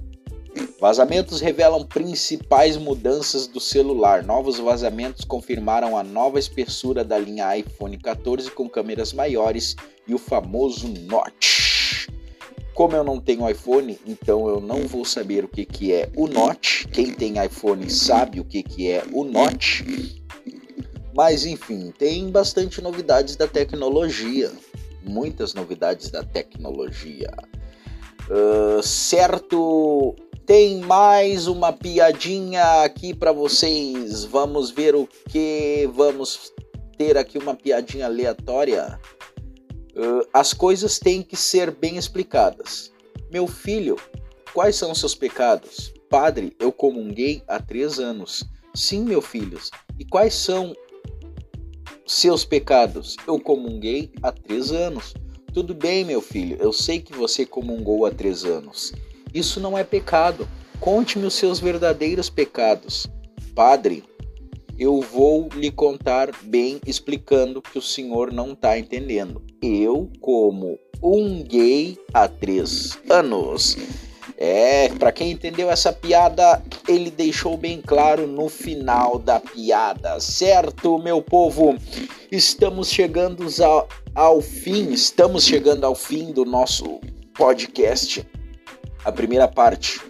Vazamentos 0.81 1.41
revelam 1.41 1.85
principais 1.85 2.77
mudanças 2.77 3.47
do 3.47 3.61
celular. 3.61 4.25
Novos 4.25 4.59
vazamentos 4.59 5.25
confirmaram 5.25 5.97
a 5.97 6.03
nova 6.03 6.39
espessura 6.39 7.05
da 7.05 7.19
linha 7.19 7.57
iPhone 7.57 7.99
14 7.99 8.51
com 8.51 8.69
câmeras 8.69 9.13
maiores 9.13 9.77
e 10.07 10.15
o 10.15 10.19
famoso 10.19 10.89
Notch. 10.89 12.09
Como 12.75 12.97
eu 12.97 13.05
não 13.05 13.21
tenho 13.21 13.49
iPhone, 13.49 13.99
então 14.07 14.49
eu 14.49 14.59
não 14.59 14.87
vou 14.87 15.05
saber 15.05 15.45
o 15.45 15.49
que, 15.49 15.67
que 15.67 15.93
é 15.93 16.09
o 16.17 16.27
Note. 16.27 16.89
Quem 16.89 17.13
tem 17.13 17.45
iPhone 17.45 17.91
sabe 17.91 18.41
o 18.41 18.45
que, 18.45 18.63
que 18.63 18.91
é 18.91 19.05
o 19.13 19.23
Note. 19.23 20.23
Mas 21.15 21.45
enfim, 21.45 21.93
tem 21.99 22.31
bastante 22.31 22.81
novidades 22.81 23.37
da 23.37 23.47
tecnologia. 23.47 24.51
Muitas 25.03 25.53
novidades 25.53 26.11
da 26.11 26.23
tecnologia. 26.23 27.31
Uh, 28.31 28.83
certo, 28.83 30.15
tem 30.47 30.81
mais 30.81 31.47
uma 31.47 31.73
piadinha 31.73 32.83
aqui 32.83 33.15
para 33.15 33.33
vocês. 33.33 34.25
Vamos 34.25 34.71
ver 34.71 34.95
o 34.95 35.09
que. 35.29 35.89
Vamos 35.95 36.53
ter 36.97 37.17
aqui 37.17 37.39
uma 37.39 37.55
piadinha 37.55 38.07
aleatória. 38.07 38.99
Uh, 39.97 40.27
as 40.33 40.53
coisas 40.53 40.99
têm 40.99 41.23
que 41.23 41.37
ser 41.37 41.71
bem 41.71 41.97
explicadas. 41.97 42.93
Meu 43.31 43.47
filho, 43.47 43.97
quais 44.53 44.77
são 44.77 44.95
seus 44.95 45.15
pecados? 45.15 45.93
Padre, 46.09 46.57
eu 46.59 46.73
comunguei 46.73 47.43
há 47.47 47.61
três 47.61 47.99
anos. 47.99 48.45
Sim, 48.75 49.05
meu 49.05 49.23
filho. 49.23 49.59
E 49.99 50.05
quais 50.05 50.35
são 50.35 50.75
seus 52.07 52.45
pecados? 52.45 53.17
Eu 53.27 53.39
comunguei 53.39 54.13
há 54.23 54.33
três 54.33 54.73
anos. 54.73 55.15
Tudo 55.53 55.75
bem, 55.75 56.05
meu 56.05 56.21
filho, 56.21 56.57
eu 56.61 56.73
sei 56.73 57.01
que 57.01 57.13
você 57.13 57.45
comungou 57.45 58.07
há 58.07 58.11
três 58.11 58.45
anos. 58.45 58.93
Isso 59.33 59.61
não 59.61 59.77
é 59.77 59.85
pecado. 59.85 60.49
Conte-me 60.79 61.27
os 61.27 61.35
seus 61.35 61.61
verdadeiros 61.61 62.31
pecados. 62.31 63.07
Padre, 63.55 64.05
eu 64.79 65.01
vou 65.01 65.49
lhe 65.55 65.71
contar 65.71 66.31
bem 66.43 66.81
explicando 66.87 67.61
que 67.61 67.79
o 67.79 67.83
senhor 67.83 68.33
não 68.33 68.53
está 68.53 68.79
entendendo. 68.79 69.43
Eu, 69.63 70.11
como 70.21 70.79
um 71.03 71.43
gay 71.43 71.99
há 72.13 72.29
três 72.29 72.99
anos. 73.09 73.77
É, 74.37 74.89
para 74.89 75.13
quem 75.13 75.33
entendeu 75.33 75.71
essa 75.71 75.93
piada, 75.93 76.63
ele 76.89 77.11
deixou 77.11 77.59
bem 77.59 77.83
claro 77.83 78.27
no 78.27 78.49
final 78.49 79.19
da 79.19 79.39
piada, 79.39 80.19
certo, 80.19 80.99
meu 80.99 81.21
povo? 81.21 81.77
Estamos 82.33 82.89
chegando 82.89 83.47
ao, 83.63 83.89
ao 84.15 84.41
fim, 84.41 84.93
estamos 84.93 85.45
chegando 85.45 85.85
ao 85.85 85.95
fim 85.95 86.33
do 86.33 86.47
nosso 86.47 87.01
podcast, 87.35 88.27
a 89.05 89.13
primeira 89.13 89.49
parte, 89.49 90.01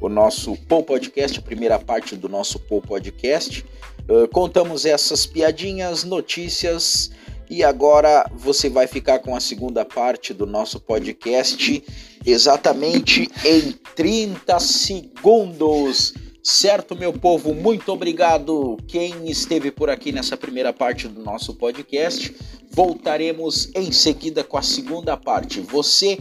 o 0.00 0.08
nosso 0.08 0.56
Pou 0.68 0.82
Podcast, 0.82 1.38
a 1.38 1.42
primeira 1.42 1.78
parte 1.78 2.16
do 2.16 2.28
nosso 2.28 2.58
Pou 2.58 2.80
Podcast. 2.80 3.64
Uh, 4.08 4.28
contamos 4.28 4.84
essas 4.84 5.26
piadinhas, 5.26 6.04
notícias 6.04 7.10
e 7.50 7.64
agora 7.64 8.30
você 8.32 8.70
vai 8.70 8.86
ficar 8.86 9.18
com 9.18 9.34
a 9.34 9.40
segunda 9.40 9.84
parte 9.84 10.32
do 10.32 10.46
nosso 10.46 10.78
podcast 10.78 11.82
exatamente 12.24 13.28
em 13.44 13.72
30 13.96 14.60
segundos. 14.60 16.14
Certo, 16.42 16.96
meu 16.96 17.12
povo? 17.12 17.52
Muito 17.52 17.92
obrigado 17.92 18.78
quem 18.86 19.28
esteve 19.28 19.72
por 19.72 19.90
aqui 19.90 20.12
nessa 20.12 20.36
primeira 20.36 20.72
parte 20.72 21.08
do 21.08 21.22
nosso 21.22 21.54
podcast. 21.54 22.34
Voltaremos 22.70 23.68
em 23.74 23.90
seguida 23.90 24.44
com 24.44 24.56
a 24.56 24.62
segunda 24.62 25.16
parte. 25.16 25.60
Você 25.60 26.18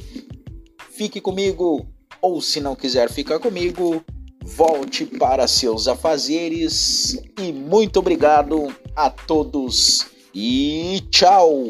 fique 0.92 1.22
comigo 1.22 1.88
ou 2.22 2.42
se 2.42 2.60
não 2.60 2.76
quiser 2.76 3.10
ficar 3.10 3.40
comigo, 3.40 4.04
volte 4.44 5.06
para 5.06 5.48
seus 5.48 5.88
afazeres 5.88 7.22
e 7.40 7.52
muito 7.52 8.00
obrigado 8.00 8.74
a 8.96 9.10
todos 9.10 10.08
e 10.34 11.02
tchau! 11.10 11.68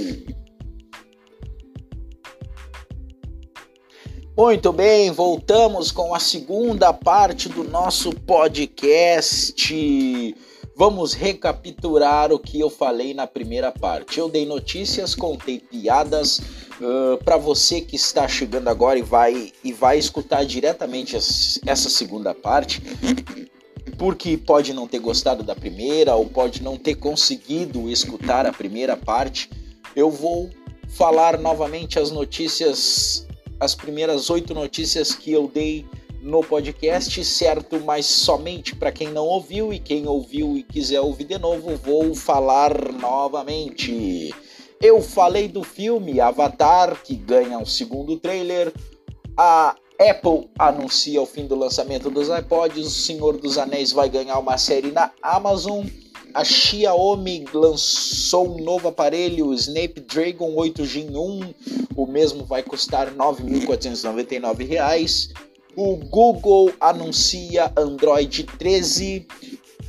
Muito 4.38 4.72
bem, 4.72 5.12
voltamos 5.12 5.92
com 5.92 6.16
a 6.16 6.20
segunda 6.20 6.94
parte 6.94 7.50
do 7.50 7.62
nosso 7.62 8.12
podcast. 8.12 9.54
Vamos 10.78 11.12
recapitular 11.14 12.32
o 12.32 12.40
que 12.40 12.58
eu 12.58 12.70
falei 12.70 13.14
na 13.14 13.28
primeira 13.28 13.70
parte. 13.70 14.18
Eu 14.18 14.30
dei 14.30 14.46
notícias, 14.46 15.14
contei 15.14 15.60
piadas. 15.60 16.40
Uh, 16.80 17.22
Para 17.24 17.38
você 17.38 17.82
que 17.82 17.96
está 17.96 18.28
chegando 18.28 18.70
agora 18.70 18.98
e 18.98 19.02
vai, 19.02 19.52
e 19.64 19.74
vai 19.74 19.98
escutar 19.98 20.46
diretamente 20.46 21.16
essa 21.16 21.90
segunda 21.90 22.34
parte, 22.34 22.82
porque 23.98 24.38
pode 24.38 24.74
não 24.74 24.88
ter 24.88 25.00
gostado 25.00 25.44
da 25.44 25.56
primeira 25.56 26.16
ou 26.16 26.26
pode 26.26 26.64
não 26.64 26.78
ter 26.78 26.96
conseguido 26.96 27.90
escutar 27.90 28.46
a 28.46 28.54
primeira 28.54 28.96
parte, 28.96 29.50
eu 29.96 30.10
vou 30.10 30.50
falar 30.88 31.38
novamente 31.38 32.00
as 32.00 32.12
notícias 32.12 33.28
as 33.60 33.76
primeiras 33.76 34.30
oito 34.30 34.54
notícias 34.54 35.14
que 35.14 35.34
eu 35.34 35.52
dei 35.54 35.86
no 36.22 36.42
podcast, 36.42 37.24
certo? 37.26 37.80
Mas 37.82 38.06
somente 38.06 38.76
para 38.76 38.92
quem 38.92 39.10
não 39.10 39.26
ouviu 39.26 39.74
e 39.74 39.80
quem 39.80 40.08
ouviu 40.08 40.58
e 40.58 40.64
quiser 40.64 41.02
ouvir 41.02 41.26
de 41.26 41.38
novo, 41.38 41.76
vou 41.76 42.16
falar 42.16 42.94
novamente. 42.94 44.34
Eu 44.82 45.02
falei 45.02 45.48
do 45.48 45.64
filme 45.64 46.20
Avatar, 46.20 47.02
que 47.04 47.16
ganha 47.16 47.58
um 47.58 47.66
segundo 47.66 48.18
trailer. 48.18 48.74
A 49.38 49.76
Apple 50.00 50.50
anuncia 50.58 51.22
o 51.22 51.26
fim 51.26 51.46
do 51.46 51.56
lançamento 51.56 52.10
dos 52.10 52.30
iPods. 52.30 52.88
O 52.88 52.90
Senhor 52.90 53.38
dos 53.38 53.58
Anéis 53.58 53.92
vai 53.92 54.10
ganhar 54.10 54.40
uma 54.40 54.58
série 54.58 54.92
na 54.92 55.12
Amazon 55.22 55.86
a 56.34 56.44
Xiaomi 56.44 57.46
lançou 57.54 58.56
um 58.56 58.64
novo 58.64 58.88
aparelho, 58.88 59.48
o 59.48 59.54
Snapdragon 59.54 60.56
8 60.56 60.86
Gen 60.86 61.18
1. 61.18 61.54
O 61.96 62.06
mesmo 62.06 62.46
vai 62.46 62.62
custar 62.62 63.08
R$ 63.08 63.16
9.499. 63.16 65.32
O 65.76 65.96
Google 65.96 66.72
anuncia 66.80 67.74
Android 67.76 68.44
13 68.44 69.26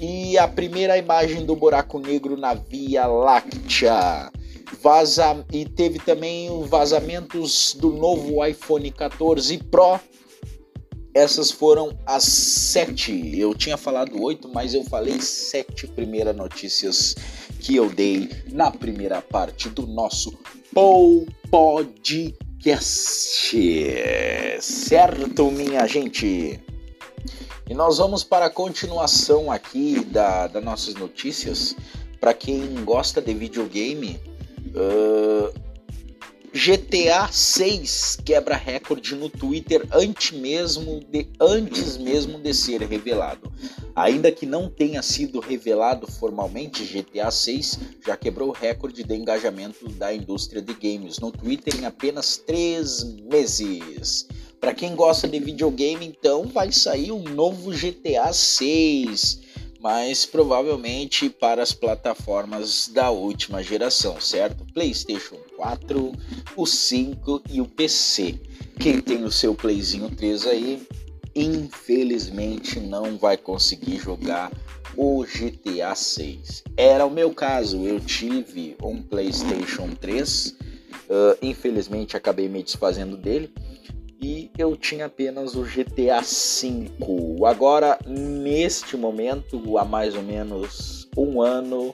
e 0.01 0.39
a 0.39 0.49
primeira 0.49 0.97
imagem 0.97 1.45
do 1.45 1.55
buraco 1.55 1.99
negro 1.99 2.39
na 2.39 2.55
Via 2.55 3.07
Láctea. 3.07 4.33
Vaza 4.81 5.45
e 5.53 5.65
teve 5.65 5.99
também 5.99 6.65
vazamentos 6.67 7.77
do 7.79 7.91
novo 7.91 8.45
iPhone 8.45 8.91
14 8.91 9.59
Pro 9.65 10.01
essas 11.15 11.51
foram 11.51 11.99
as 12.07 12.25
sete. 12.25 13.39
Eu 13.39 13.55
tinha 13.55 13.77
falado 13.77 14.21
oito, 14.23 14.49
mas 14.49 14.75
eu 14.75 14.85
falei 14.85 15.21
sete 15.21 15.87
primeiras 15.89 16.37
notícias 16.37 17.15
que 17.59 17.75
eu 17.77 17.91
dei 17.91 18.31
na 18.53 18.71
primeira 18.71 19.21
parte 19.21 19.69
do 19.69 19.87
nosso 19.87 20.39
podcast. 21.51 22.79
Certo, 24.61 25.51
minha 25.51 25.87
gente? 25.87 26.61
E 27.69 27.75
nós 27.75 27.99
vamos 27.99 28.25
para 28.25 28.47
a 28.47 28.51
continuação 28.51 29.51
aqui 29.51 30.05
da, 30.05 30.47
das 30.47 30.65
nossas 30.65 30.95
notícias. 30.95 31.75
Para 32.21 32.35
quem 32.35 32.85
gosta 32.85 33.21
de 33.21 33.33
videogame, 33.33 34.21
uh, 34.75 35.71
GTA 36.53 37.29
6 37.31 38.19
quebra 38.25 38.57
recorde 38.57 39.15
no 39.15 39.29
Twitter 39.29 39.87
antes 39.93 40.33
mesmo, 40.33 41.01
de, 41.09 41.29
antes 41.41 41.97
mesmo 41.97 42.41
de 42.41 42.53
ser 42.53 42.83
revelado. 42.83 43.53
Ainda 43.95 44.33
que 44.33 44.47
não 44.47 44.69
tenha 44.69 45.01
sido 45.01 45.39
revelado 45.39 46.09
formalmente, 46.09 46.85
GTA 46.85 47.31
6 47.31 47.79
já 48.05 48.17
quebrou 48.17 48.49
o 48.49 48.53
recorde 48.53 49.05
de 49.05 49.15
engajamento 49.15 49.89
da 49.91 50.13
indústria 50.13 50.61
de 50.61 50.75
games 50.75 51.21
no 51.21 51.31
Twitter 51.31 51.77
em 51.79 51.85
apenas 51.85 52.37
3 52.39 53.05
meses. 53.31 54.27
Para 54.61 54.75
quem 54.75 54.97
gosta 54.97 55.29
de 55.29 55.39
videogame, 55.39 56.05
então 56.05 56.47
vai 56.47 56.73
sair 56.73 57.13
um 57.13 57.23
novo 57.23 57.71
GTA 57.71 58.33
6 58.33 59.50
mas 59.81 60.27
provavelmente 60.27 61.31
para 61.31 61.63
as 61.63 61.73
plataformas 61.73 62.89
da 62.89 63.11
última 63.11 63.63
geração, 63.63 64.21
certo? 64.21 64.65
PlayStation 64.75 65.37
4, 65.57 66.13
o 66.55 66.67
5 66.67 67.43
e 67.51 67.61
o 67.61 67.67
PC. 67.67 68.39
Quem 68.79 69.01
tem 69.01 69.25
o 69.25 69.31
seu 69.31 69.55
Playzinho 69.55 70.11
3 70.15 70.47
aí, 70.47 70.87
infelizmente 71.35 72.79
não 72.79 73.17
vai 73.17 73.37
conseguir 73.37 73.99
jogar 73.99 74.53
o 74.97 75.25
GTA 75.25 75.95
6. 75.95 76.65
Era 76.77 77.07
o 77.07 77.11
meu 77.11 77.33
caso, 77.33 77.87
eu 77.87 78.01
tive 78.01 78.77
um 78.83 79.03
PlayStation 79.03 79.89
3, 79.95 80.47
uh, 80.47 81.39
infelizmente 81.41 82.17
acabei 82.17 82.49
me 82.49 82.63
desfazendo 82.63 83.17
dele 83.17 83.51
e 84.21 84.51
eu 84.59 84.77
tinha 84.77 85.07
apenas 85.07 85.55
o 85.55 85.63
GTA 85.63 86.21
V. 86.21 86.91
Agora, 87.47 87.99
neste 88.07 88.97
momento, 88.97 89.79
há 89.79 89.85
mais 89.85 90.15
ou 90.15 90.23
menos 90.23 91.09
um 91.17 91.41
ano, 91.41 91.93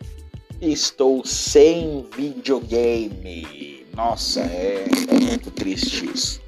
estou 0.60 1.24
sem 1.24 2.04
videogame. 2.16 3.86
Nossa, 3.94 4.40
é, 4.40 4.84
é 5.08 5.20
muito 5.20 5.50
triste 5.50 6.10
isso. 6.12 6.40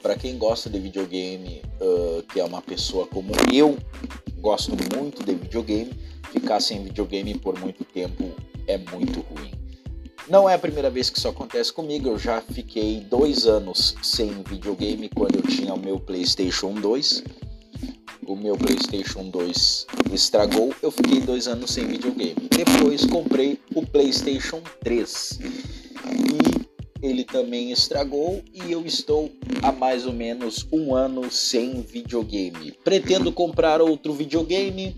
Para 0.00 0.16
quem 0.16 0.38
gosta 0.38 0.70
de 0.70 0.78
videogame, 0.78 1.62
uh, 1.80 2.22
que 2.24 2.38
é 2.38 2.44
uma 2.44 2.62
pessoa 2.62 3.06
como 3.06 3.32
eu, 3.52 3.76
gosto 4.38 4.76
muito 4.94 5.24
de 5.24 5.34
videogame, 5.34 5.92
ficar 6.30 6.60
sem 6.60 6.84
videogame 6.84 7.38
por 7.38 7.58
muito 7.58 7.84
tempo 7.84 8.30
é 8.66 8.78
muito 8.78 9.20
ruim. 9.20 9.63
Não 10.28 10.48
é 10.48 10.54
a 10.54 10.58
primeira 10.58 10.88
vez 10.88 11.10
que 11.10 11.18
isso 11.18 11.28
acontece 11.28 11.70
comigo, 11.70 12.08
eu 12.08 12.18
já 12.18 12.40
fiquei 12.40 13.00
dois 13.00 13.46
anos 13.46 13.94
sem 14.02 14.42
videogame 14.42 15.10
quando 15.10 15.36
eu 15.36 15.42
tinha 15.42 15.74
o 15.74 15.78
meu 15.78 16.00
PlayStation 16.00 16.72
2. 16.72 17.24
O 18.26 18.34
meu 18.34 18.56
PlayStation 18.56 19.28
2 19.28 19.86
estragou, 20.10 20.74
eu 20.82 20.90
fiquei 20.90 21.20
dois 21.20 21.46
anos 21.46 21.72
sem 21.72 21.86
videogame. 21.86 22.48
Depois 22.48 23.04
comprei 23.04 23.60
o 23.74 23.84
PlayStation 23.84 24.62
3 24.82 25.40
e 27.02 27.06
ele 27.06 27.22
também 27.24 27.70
estragou 27.70 28.42
e 28.54 28.72
eu 28.72 28.86
estou 28.86 29.30
há 29.62 29.70
mais 29.72 30.06
ou 30.06 30.12
menos 30.14 30.66
um 30.72 30.94
ano 30.94 31.30
sem 31.30 31.82
videogame. 31.82 32.72
Pretendo 32.82 33.30
comprar 33.30 33.82
outro 33.82 34.14
videogame, 34.14 34.96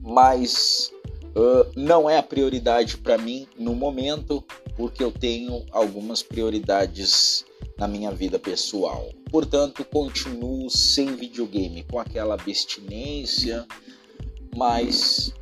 mas 0.00 0.92
Uh, 1.36 1.70
não 1.76 2.10
é 2.10 2.18
a 2.18 2.22
prioridade 2.22 2.96
para 2.96 3.16
mim 3.16 3.46
no 3.56 3.74
momento, 3.74 4.44
porque 4.76 5.02
eu 5.02 5.12
tenho 5.12 5.64
algumas 5.70 6.22
prioridades 6.22 7.44
na 7.78 7.86
minha 7.86 8.10
vida 8.10 8.38
pessoal. 8.38 9.08
Portanto, 9.30 9.84
continuo 9.84 10.68
sem 10.68 11.14
videogame, 11.14 11.84
com 11.84 11.98
aquela 11.98 12.34
abstinência, 12.34 13.66
mas 14.56 15.32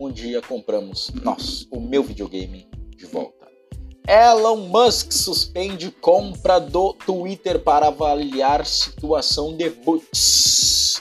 um 0.00 0.10
dia 0.10 0.40
compramos 0.40 1.10
nós, 1.22 1.66
o 1.70 1.80
meu 1.80 2.02
videogame 2.02 2.66
de 2.96 3.04
volta. 3.06 3.46
Elon 4.08 4.68
Musk 4.68 5.12
suspende 5.12 5.90
compra 5.90 6.58
do 6.58 6.94
Twitter 6.94 7.62
para 7.62 7.88
avaliar 7.88 8.64
situação 8.64 9.54
de 9.54 9.68
boots. 9.68 11.00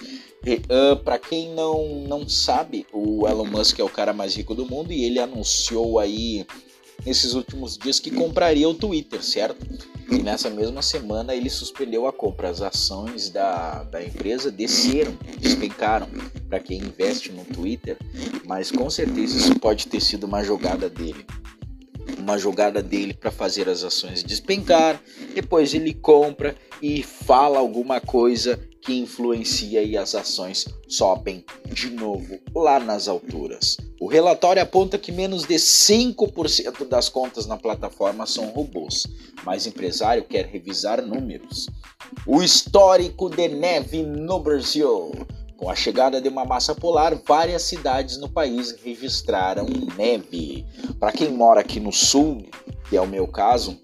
Uh, 0.56 0.96
para 1.04 1.20
quem 1.20 1.54
não, 1.54 2.06
não 2.08 2.28
sabe, 2.28 2.86
o 2.94 3.28
Elon 3.28 3.46
Musk 3.46 3.80
é 3.80 3.84
o 3.84 3.90
cara 3.90 4.14
mais 4.14 4.36
rico 4.36 4.56
do 4.56 4.66
mundo 4.66 4.94
e 4.94 5.04
ele 5.04 5.20
anunciou 5.20 6.00
aí 6.00 6.46
nesses 7.06 7.34
últimos 7.34 7.78
dias 7.78 8.00
que 8.00 8.12
compraria 8.12 8.68
o 8.68 8.74
Twitter, 8.74 9.22
certo? 9.24 9.66
E 10.10 10.22
nessa 10.22 10.50
mesma 10.50 10.82
semana 10.82 11.36
ele 11.36 11.50
suspendeu 11.50 12.08
a 12.08 12.14
compra. 12.14 12.50
As 12.50 12.62
ações 12.62 13.30
da, 13.30 13.84
da 13.84 14.04
empresa 14.04 14.50
desceram, 14.50 15.18
despencaram 15.38 16.08
para 16.48 16.60
quem 16.60 16.80
investe 16.80 17.32
no 17.32 17.44
Twitter, 17.44 17.98
mas 18.46 18.72
com 18.72 18.90
certeza 18.90 19.38
isso 19.38 19.60
pode 19.60 19.88
ter 19.88 20.02
sido 20.02 20.26
uma 20.26 20.44
jogada 20.44 20.90
dele. 20.90 21.26
Uma 22.18 22.38
jogada 22.38 22.82
dele 22.82 23.14
para 23.14 23.32
fazer 23.32 23.68
as 23.68 23.84
ações 23.84 24.24
despencar, 24.24 25.02
depois 25.36 25.74
ele 25.74 25.94
compra 25.94 26.56
e 26.82 27.04
fala 27.04 27.60
alguma 27.60 28.00
coisa 28.00 28.58
que 28.88 28.98
influencia 28.98 29.84
e 29.84 29.98
as 29.98 30.16
ações 30.16 30.66
sobem 30.88 31.44
de 31.66 31.90
novo 31.90 32.40
lá 32.56 32.80
nas 32.80 33.10
alturas. 33.10 33.76
O 34.00 34.08
relatório 34.08 34.62
aponta 34.62 34.98
que 34.98 35.12
menos 35.12 35.44
de 35.44 35.56
5% 35.56 36.88
das 36.88 37.10
contas 37.10 37.46
na 37.46 37.58
plataforma 37.58 38.26
são 38.26 38.48
robôs, 38.48 39.06
mas 39.44 39.68
empresário 39.68 40.24
quer 40.24 40.46
revisar 40.46 41.02
números. 41.02 41.68
O 42.26 42.42
histórico 42.42 43.30
de 43.30 43.50
neve 43.50 44.04
no 44.04 44.40
Brasil. 44.40 45.12
Com 45.58 45.70
a 45.70 45.76
chegada 45.76 46.22
de 46.22 46.30
uma 46.30 46.46
massa 46.46 46.74
polar, 46.74 47.14
várias 47.28 47.64
cidades 47.64 48.18
no 48.18 48.30
país 48.30 48.72
registraram 48.82 49.66
neve. 49.98 50.66
Para 50.98 51.12
quem 51.12 51.30
mora 51.30 51.60
aqui 51.60 51.82
no 51.82 51.92
sul, 51.92 52.46
que 52.90 52.96
é 52.96 53.02
o 53.02 53.08
meu 53.08 53.28
caso, 53.28 53.78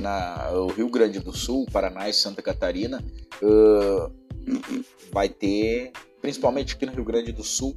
na 0.00 0.50
o 0.52 0.68
Rio 0.68 0.88
Grande 0.88 1.18
do 1.18 1.36
Sul, 1.36 1.66
Paraná 1.70 2.08
e 2.08 2.12
Santa 2.12 2.40
Catarina, 2.40 3.04
uh, 3.42 4.19
vai 5.12 5.28
ter, 5.28 5.92
principalmente 6.20 6.74
aqui 6.74 6.86
no 6.86 6.92
Rio 6.92 7.04
Grande 7.04 7.32
do 7.32 7.42
Sul, 7.42 7.74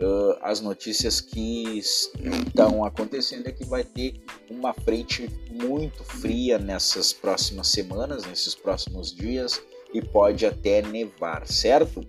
uh, 0.00 0.38
as 0.42 0.60
notícias 0.60 1.20
que 1.20 1.78
estão 1.78 2.84
acontecendo 2.84 3.46
é 3.48 3.52
que 3.52 3.64
vai 3.64 3.84
ter 3.84 4.14
uma 4.50 4.72
frente 4.72 5.28
muito 5.50 6.04
fria 6.04 6.58
nessas 6.58 7.12
próximas 7.12 7.68
semanas, 7.68 8.24
nesses 8.26 8.54
próximos 8.54 9.14
dias, 9.14 9.60
e 9.92 10.02
pode 10.02 10.44
até 10.44 10.82
nevar, 10.82 11.46
certo? 11.46 12.06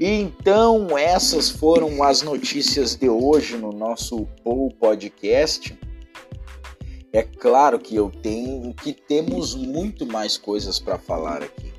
Então, 0.00 0.96
essas 0.96 1.50
foram 1.50 2.02
as 2.02 2.22
notícias 2.22 2.94
de 2.94 3.08
hoje 3.08 3.56
no 3.56 3.72
nosso 3.72 4.26
Pou 4.44 4.70
Podcast. 4.70 5.76
É 7.12 7.22
claro 7.22 7.78
que 7.78 7.96
eu 7.96 8.10
tenho 8.10 8.72
que 8.74 8.92
temos 8.92 9.54
muito 9.54 10.06
mais 10.06 10.36
coisas 10.36 10.78
para 10.78 10.98
falar 10.98 11.42
aqui. 11.42 11.77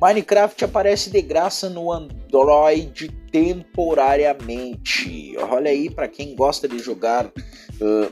Minecraft 0.00 0.64
aparece 0.64 1.10
de 1.10 1.20
graça 1.20 1.68
no 1.68 1.92
Android 1.92 3.08
temporariamente. 3.32 5.36
Olha 5.38 5.72
aí, 5.72 5.90
para 5.90 6.06
quem 6.06 6.36
gosta 6.36 6.68
de 6.68 6.78
jogar 6.78 7.26
uh, 7.26 7.32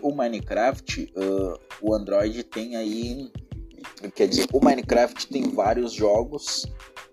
o 0.03 0.13
Minecraft, 0.13 1.13
uh, 1.17 1.57
o 1.81 1.95
Android 1.95 2.43
tem 2.43 2.75
aí. 2.75 3.31
Quer 4.17 4.27
dizer, 4.27 4.49
o 4.53 4.59
Minecraft 4.63 5.29
tem 5.29 5.49
vários 5.49 5.93
jogos, 5.93 6.65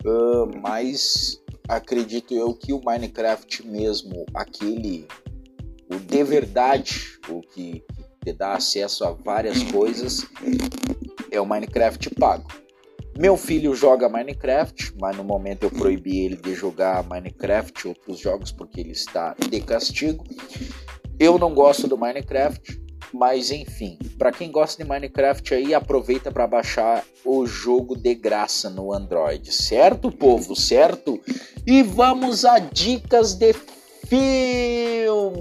uh, 0.03 0.49
mas 0.59 1.39
acredito 1.69 2.33
eu 2.33 2.55
que 2.55 2.73
o 2.73 2.81
Minecraft 2.83 3.67
mesmo, 3.67 4.25
aquele, 4.33 5.07
o 5.88 5.99
de 5.99 6.23
verdade, 6.23 7.19
o 7.29 7.41
que 7.41 7.83
te 8.25 8.33
dá 8.33 8.55
acesso 8.55 9.05
a 9.05 9.12
várias 9.12 9.62
coisas, 9.63 10.25
é 11.29 11.39
o 11.39 11.45
Minecraft 11.45 12.09
pago. 12.15 12.62
Meu 13.17 13.38
filho 13.38 13.76
joga 13.76 14.10
Minecraft, 14.10 14.95
mas 14.99 15.15
no 15.15 15.23
momento 15.23 15.63
eu 15.63 15.69
proibi 15.69 16.26
ele 16.26 16.36
de 16.36 16.56
jogar 16.56 17.04
Minecraft 17.04 17.86
e 17.86 17.88
outros 17.88 18.19
jogos 18.19 18.52
porque 18.52 18.80
ele 18.80 18.91
está 18.91 19.36
de 19.49 19.62
castigo. 19.62 20.23
Eu 21.19 21.38
não 21.38 21.54
gosto 21.54 21.88
do 21.88 21.95
Minecraft, 21.95 22.82
mas 23.13 23.52
enfim, 23.52 23.99
para 24.17 24.32
quem 24.32 24.52
gosta 24.52 24.82
de 24.82 24.89
Minecraft 24.89 25.54
aí, 25.54 25.76
aproveita 25.76 26.32
para 26.32 26.47
baixar 26.47 27.06
o 27.23 27.45
jogo 27.45 27.95
de 27.95 28.15
graça 28.15 28.71
no 28.71 28.91
Android, 28.91 29.52
certo, 29.54 30.12
povo? 30.12 30.56
Certo? 30.56 31.21
E 31.67 31.84
vamos 31.84 32.43
a 32.43 32.58
dicas 32.58 33.36
de 33.36 33.54
filmes, 34.08 35.38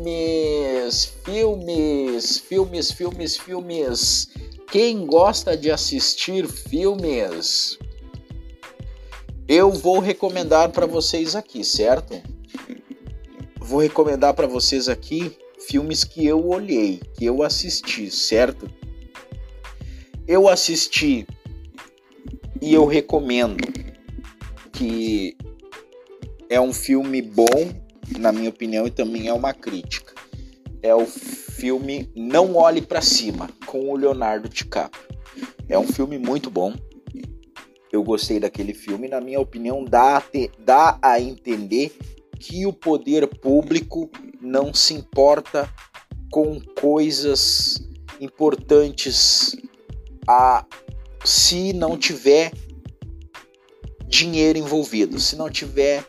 filmes, 1.24 2.38
filmes, 2.38 2.90
filmes, 2.92 3.36
filmes. 3.38 4.28
Quem 4.72 5.04
gosta 5.04 5.54
de 5.54 5.70
assistir 5.70 6.48
filmes, 6.48 7.78
eu 9.46 9.70
vou 9.70 9.98
recomendar 9.98 10.70
para 10.70 10.86
vocês 10.86 11.36
aqui, 11.36 11.62
certo? 11.62 12.18
Vou 13.60 13.80
recomendar 13.80 14.32
para 14.32 14.46
vocês 14.46 14.88
aqui 14.88 15.36
filmes 15.68 16.04
que 16.04 16.24
eu 16.24 16.48
olhei, 16.48 17.02
que 17.18 17.26
eu 17.26 17.42
assisti, 17.42 18.10
certo? 18.10 18.66
Eu 20.26 20.48
assisti 20.48 21.26
e 22.62 22.72
eu 22.72 22.86
recomendo 22.86 23.70
que 24.72 25.36
é 26.48 26.58
um 26.58 26.72
filme 26.72 27.20
bom, 27.20 27.74
na 28.18 28.32
minha 28.32 28.48
opinião, 28.48 28.86
e 28.86 28.90
também 28.90 29.28
é 29.28 29.34
uma 29.34 29.52
crítica. 29.52 30.14
É 30.82 30.94
o 30.94 31.06
filme 31.62 32.10
Não 32.16 32.56
Olhe 32.56 32.82
para 32.82 33.00
Cima, 33.00 33.48
com 33.66 33.88
o 33.88 33.96
Leonardo 33.96 34.48
DiCaprio. 34.48 35.06
É 35.68 35.78
um 35.78 35.86
filme 35.86 36.18
muito 36.18 36.50
bom. 36.50 36.74
Eu 37.92 38.02
gostei 38.02 38.40
daquele 38.40 38.74
filme. 38.74 39.06
Na 39.06 39.20
minha 39.20 39.38
opinião, 39.38 39.84
dá 39.84 40.16
a, 40.16 40.20
te, 40.20 40.50
dá 40.58 40.98
a 41.00 41.20
entender 41.20 41.96
que 42.40 42.66
o 42.66 42.72
poder 42.72 43.28
público 43.28 44.10
não 44.40 44.74
se 44.74 44.92
importa 44.92 45.72
com 46.32 46.60
coisas 46.80 47.76
importantes 48.20 49.54
a 50.26 50.66
se 51.24 51.72
não 51.72 51.96
tiver 51.96 52.50
dinheiro 54.08 54.58
envolvido, 54.58 55.20
se 55.20 55.36
não 55.36 55.48
tiver 55.48 56.04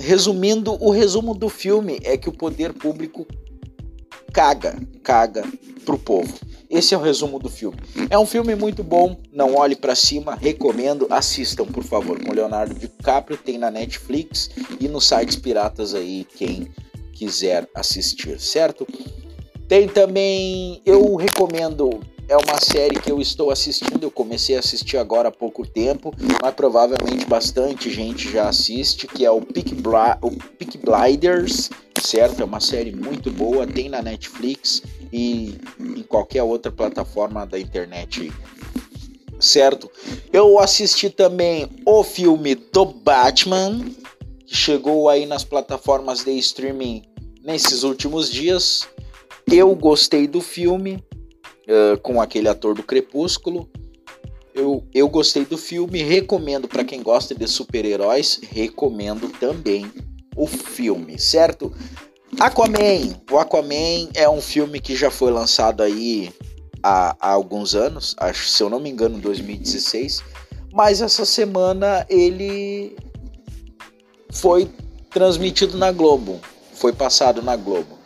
resumindo, 0.00 0.76
o 0.82 0.90
resumo 0.90 1.36
do 1.36 1.48
filme 1.48 2.00
é 2.02 2.16
que 2.16 2.28
o 2.28 2.32
poder 2.32 2.72
público 2.72 3.24
caga, 4.32 4.78
caga 5.02 5.44
pro 5.84 5.98
povo. 5.98 6.32
Esse 6.68 6.94
é 6.94 6.96
o 6.96 7.00
resumo 7.00 7.38
do 7.38 7.48
filme. 7.48 7.76
É 8.08 8.18
um 8.18 8.24
filme 8.24 8.54
muito 8.54 8.84
bom, 8.84 9.16
não 9.32 9.56
olhe 9.56 9.74
para 9.74 9.96
cima, 9.96 10.36
recomendo, 10.36 11.06
assistam 11.10 11.66
por 11.66 11.82
favor. 11.82 12.22
Com 12.24 12.32
Leonardo 12.32 12.74
DiCaprio 12.74 13.36
tem 13.36 13.58
na 13.58 13.70
Netflix 13.70 14.50
e 14.78 14.86
nos 14.86 15.08
sites 15.08 15.34
piratas 15.34 15.94
aí 15.94 16.24
quem 16.36 16.70
quiser 17.12 17.68
assistir, 17.74 18.40
certo? 18.40 18.86
Tem 19.66 19.88
também, 19.88 20.80
eu 20.86 21.16
recomendo 21.16 22.00
é 22.30 22.36
uma 22.36 22.60
série 22.60 23.00
que 23.00 23.10
eu 23.10 23.20
estou 23.20 23.50
assistindo, 23.50 24.04
eu 24.04 24.10
comecei 24.10 24.54
a 24.54 24.60
assistir 24.60 24.96
agora 24.96 25.30
há 25.30 25.32
pouco 25.32 25.66
tempo, 25.66 26.14
mas 26.40 26.54
provavelmente 26.54 27.26
bastante 27.26 27.90
gente 27.90 28.30
já 28.30 28.48
assiste, 28.48 29.08
que 29.08 29.24
é 29.24 29.30
o 29.32 29.40
Peak, 29.40 29.74
Bla 29.74 30.16
o 30.22 30.30
Peak 30.30 30.78
Blinders, 30.78 31.70
certo? 32.00 32.42
É 32.42 32.44
uma 32.44 32.60
série 32.60 32.92
muito 32.92 33.30
boa, 33.30 33.66
tem 33.66 33.88
na 33.88 34.02
Netflix 34.02 34.82
e 35.12 35.58
em 35.78 36.02
qualquer 36.02 36.42
outra 36.42 36.70
plataforma 36.70 37.46
da 37.46 37.58
internet, 37.58 38.32
certo? 39.38 39.90
Eu 40.32 40.58
assisti 40.58 41.10
também 41.10 41.68
o 41.84 42.02
filme 42.02 42.54
do 42.54 42.84
Batman, 42.84 43.80
que 44.46 44.56
chegou 44.56 45.08
aí 45.08 45.26
nas 45.26 45.44
plataformas 45.44 46.24
de 46.24 46.32
streaming 46.38 47.02
nesses 47.42 47.82
últimos 47.82 48.30
dias. 48.30 48.88
Eu 49.50 49.74
gostei 49.74 50.26
do 50.26 50.40
filme, 50.40 51.02
uh, 51.66 51.98
com 52.00 52.20
aquele 52.20 52.48
ator 52.48 52.74
do 52.74 52.82
Crepúsculo. 52.82 53.68
Eu, 54.54 54.84
eu 54.92 55.08
gostei 55.08 55.44
do 55.44 55.56
filme, 55.56 56.02
recomendo 56.02 56.68
para 56.68 56.84
quem 56.84 57.02
gosta 57.02 57.34
de 57.34 57.46
super-heróis, 57.46 58.40
recomendo 58.50 59.28
também 59.38 59.90
o 60.40 60.46
filme, 60.46 61.18
certo? 61.18 61.70
Aquaman, 62.38 63.14
o 63.30 63.38
Aquaman 63.38 64.08
é 64.14 64.26
um 64.28 64.40
filme 64.40 64.80
que 64.80 64.96
já 64.96 65.10
foi 65.10 65.30
lançado 65.30 65.82
aí 65.82 66.32
há, 66.82 67.14
há 67.20 67.30
alguns 67.30 67.74
anos, 67.74 68.16
acho, 68.18 68.48
se 68.48 68.62
eu 68.62 68.70
não 68.70 68.80
me 68.80 68.88
engano, 68.88 69.18
2016, 69.18 70.22
mas 70.72 71.02
essa 71.02 71.26
semana 71.26 72.06
ele 72.08 72.96
foi 74.32 74.70
transmitido 75.10 75.76
na 75.76 75.92
Globo, 75.92 76.40
foi 76.72 76.92
passado 76.92 77.42
na 77.42 77.54
Globo. 77.54 77.98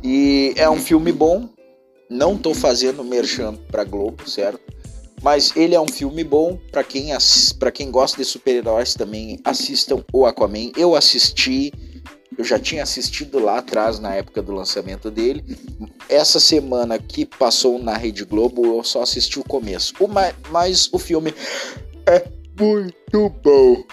E 0.00 0.54
é 0.56 0.70
um 0.70 0.78
filme 0.78 1.10
bom, 1.10 1.48
não 2.08 2.36
estou 2.36 2.54
fazendo 2.54 3.02
merchan 3.02 3.56
para 3.68 3.82
Globo, 3.82 4.30
certo? 4.30 4.60
Mas 5.22 5.56
ele 5.56 5.74
é 5.74 5.80
um 5.80 5.88
filme 5.88 6.22
bom 6.22 6.58
para 6.70 6.84
quem 6.84 7.08
para 7.58 7.70
quem 7.70 7.90
gosta 7.90 8.18
de 8.18 8.24
super-heróis 8.24 8.94
também 8.94 9.40
assistam 9.44 10.04
o 10.12 10.26
Aquaman. 10.26 10.70
Eu 10.76 10.94
assisti, 10.94 11.72
eu 12.36 12.44
já 12.44 12.58
tinha 12.58 12.82
assistido 12.82 13.38
lá 13.38 13.58
atrás 13.58 13.98
na 13.98 14.14
época 14.14 14.40
do 14.40 14.52
lançamento 14.52 15.10
dele. 15.10 15.44
Essa 16.08 16.38
semana 16.38 16.98
que 16.98 17.26
passou 17.26 17.78
na 17.78 17.96
Rede 17.96 18.24
Globo 18.24 18.64
eu 18.64 18.84
só 18.84 19.02
assisti 19.02 19.38
o 19.38 19.44
começo. 19.44 19.92
O, 19.98 20.08
mas 20.50 20.88
o 20.92 20.98
filme 20.98 21.34
é 22.06 22.24
muito 22.58 23.28
bom. 23.42 23.84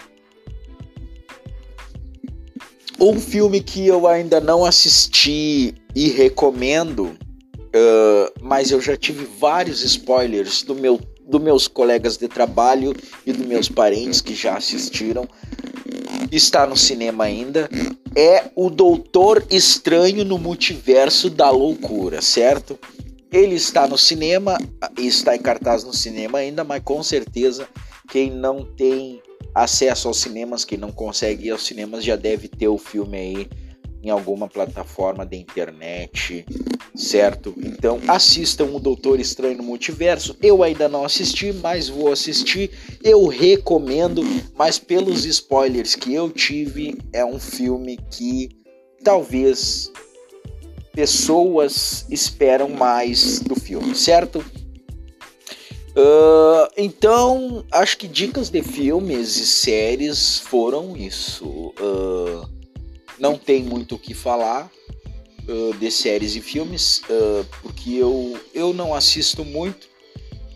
Um 2.98 3.20
filme 3.20 3.60
que 3.60 3.86
eu 3.86 4.06
ainda 4.06 4.40
não 4.40 4.64
assisti 4.64 5.74
e 5.94 6.08
recomendo 6.08 7.16
Uh, 7.76 8.32
mas 8.40 8.70
eu 8.70 8.80
já 8.80 8.96
tive 8.96 9.26
vários 9.38 9.82
spoilers 9.82 10.62
do 10.62 10.74
meu, 10.74 10.98
dos 11.26 11.40
meus 11.40 11.66
colegas 11.66 12.16
de 12.16 12.28
trabalho 12.28 12.94
e 13.24 13.32
dos 13.32 13.46
meus 13.46 13.68
parentes 13.68 14.20
que 14.20 14.34
já 14.34 14.56
assistiram. 14.56 15.28
Está 16.30 16.66
no 16.66 16.76
cinema 16.76 17.24
ainda. 17.24 17.68
É 18.14 18.50
o 18.54 18.70
Doutor 18.70 19.44
Estranho 19.50 20.24
no 20.24 20.38
Multiverso 20.38 21.28
da 21.28 21.50
Loucura, 21.50 22.22
certo? 22.22 22.78
Ele 23.30 23.54
está 23.56 23.86
no 23.86 23.98
cinema, 23.98 24.56
está 24.96 25.36
em 25.36 25.40
cartaz 25.40 25.84
no 25.84 25.92
cinema 25.92 26.38
ainda, 26.38 26.64
mas 26.64 26.82
com 26.82 27.02
certeza 27.02 27.68
quem 28.08 28.30
não 28.30 28.64
tem 28.64 29.20
acesso 29.54 30.08
aos 30.08 30.18
cinemas, 30.18 30.64
quem 30.64 30.78
não 30.78 30.92
consegue 30.92 31.48
ir 31.48 31.50
aos 31.50 31.66
cinemas, 31.66 32.04
já 32.04 32.14
deve 32.14 32.48
ter 32.48 32.68
o 32.68 32.78
filme 32.78 33.18
aí 33.18 33.48
em 34.06 34.10
alguma 34.10 34.46
plataforma 34.48 35.26
de 35.26 35.36
internet, 35.36 36.46
certo? 36.94 37.52
Então 37.58 38.00
assistam 38.06 38.66
o 38.66 38.78
Doutor 38.78 39.18
Estranho 39.18 39.56
no 39.56 39.64
Multiverso. 39.64 40.36
Eu 40.40 40.62
ainda 40.62 40.88
não 40.88 41.04
assisti, 41.04 41.52
mas 41.52 41.88
vou 41.88 42.12
assistir. 42.12 42.70
Eu 43.02 43.26
recomendo, 43.26 44.22
mas 44.56 44.78
pelos 44.78 45.24
spoilers 45.24 45.96
que 45.96 46.14
eu 46.14 46.30
tive, 46.30 46.96
é 47.12 47.24
um 47.24 47.40
filme 47.40 47.98
que 48.08 48.48
talvez 49.02 49.90
pessoas 50.92 52.06
esperam 52.08 52.68
mais 52.68 53.40
do 53.40 53.56
filme, 53.56 53.92
certo? 53.96 54.38
Uh, 55.98 56.70
então, 56.76 57.64
acho 57.72 57.98
que 57.98 58.06
dicas 58.06 58.50
de 58.50 58.62
filmes 58.62 59.36
e 59.36 59.46
séries 59.46 60.38
foram 60.38 60.96
isso. 60.96 61.72
Uh, 61.80 62.55
não 63.18 63.36
tem 63.36 63.62
muito 63.62 63.94
o 63.94 63.98
que 63.98 64.14
falar 64.14 64.70
uh, 65.48 65.74
de 65.78 65.90
séries 65.90 66.34
e 66.36 66.40
filmes, 66.40 67.02
porque 67.62 67.90
eu, 67.90 68.38
eu 68.54 68.72
não 68.72 68.94
assisto 68.94 69.44
muito. 69.44 69.88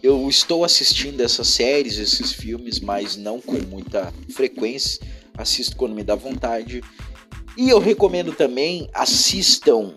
Eu 0.03 0.29
estou 0.29 0.65
assistindo 0.65 1.21
essas 1.21 1.49
séries, 1.49 1.99
esses 1.99 2.33
filmes, 2.33 2.81
mas 2.81 3.17
não 3.17 3.39
com 3.39 3.59
muita 3.69 4.13
frequência. 4.35 5.01
Assisto 5.37 5.77
quando 5.77 5.95
me 5.95 6.03
dá 6.03 6.15
vontade. 6.15 6.83
E 7.57 7.69
eu 7.69 7.79
recomendo 7.79 8.33
também 8.33 8.89
assistam 8.95 9.95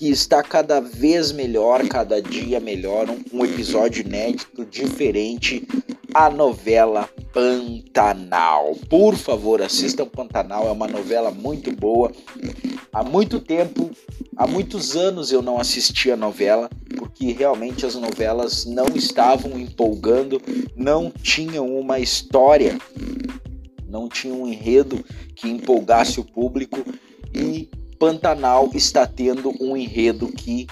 que 0.00 0.08
está 0.08 0.42
cada 0.42 0.80
vez 0.80 1.32
melhor, 1.32 1.86
cada 1.88 2.22
dia 2.22 2.60
melhor, 2.60 3.10
um, 3.10 3.22
um 3.32 3.44
episódio 3.44 4.02
inédito, 4.02 4.64
diferente, 4.64 5.66
a 6.14 6.30
novela 6.30 7.06
Pantanal. 7.32 8.74
Por 8.88 9.16
favor, 9.16 9.62
assistam 9.62 10.06
Pantanal, 10.06 10.66
é 10.66 10.70
uma 10.70 10.88
novela 10.88 11.30
muito 11.30 11.70
boa. 11.72 12.10
Há 12.92 13.04
muito 13.04 13.38
tempo, 13.38 13.90
há 14.36 14.46
muitos 14.46 14.96
anos 14.96 15.30
eu 15.30 15.40
não 15.40 15.58
assisti 15.58 16.10
a 16.10 16.16
novela, 16.16 16.68
porque 16.96 17.32
realmente 17.32 17.86
as 17.86 17.94
novelas 17.94 18.64
não 18.66 18.86
estavam 18.96 19.58
empolgando, 19.58 20.40
não 20.74 21.10
tinham 21.10 21.66
uma 21.78 22.00
história, 22.00 22.78
não 23.88 24.08
tinham 24.08 24.42
um 24.42 24.48
enredo 24.48 25.04
que 25.36 25.48
empolgasse 25.48 26.18
o 26.18 26.24
público 26.24 26.84
e 27.34 27.68
Pantanal 27.98 28.70
está 28.74 29.06
tendo 29.06 29.52
um 29.60 29.76
enredo 29.76 30.28
que 30.28 30.66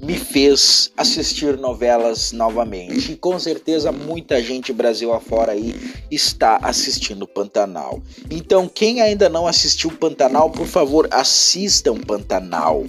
me 0.00 0.16
fez 0.16 0.92
assistir 0.96 1.56
novelas 1.58 2.32
novamente. 2.32 3.12
E 3.12 3.16
com 3.16 3.38
certeza 3.38 3.90
muita 3.90 4.42
gente 4.42 4.72
Brasil 4.72 5.12
afora 5.12 5.52
aí 5.52 5.74
está 6.10 6.58
assistindo 6.62 7.26
Pantanal. 7.26 8.00
Então, 8.30 8.68
quem 8.68 9.00
ainda 9.00 9.28
não 9.28 9.46
assistiu 9.46 9.90
Pantanal, 9.90 10.50
por 10.50 10.66
favor, 10.66 11.08
assistam 11.10 11.96
Pantanal. 11.96 12.84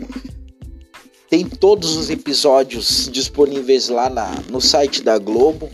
Tem 1.30 1.46
todos 1.46 1.96
os 1.96 2.10
episódios 2.10 3.10
disponíveis 3.12 3.90
lá 3.90 4.10
na, 4.10 4.32
no 4.50 4.62
site 4.62 5.04
da 5.04 5.18
Globo 5.18 5.70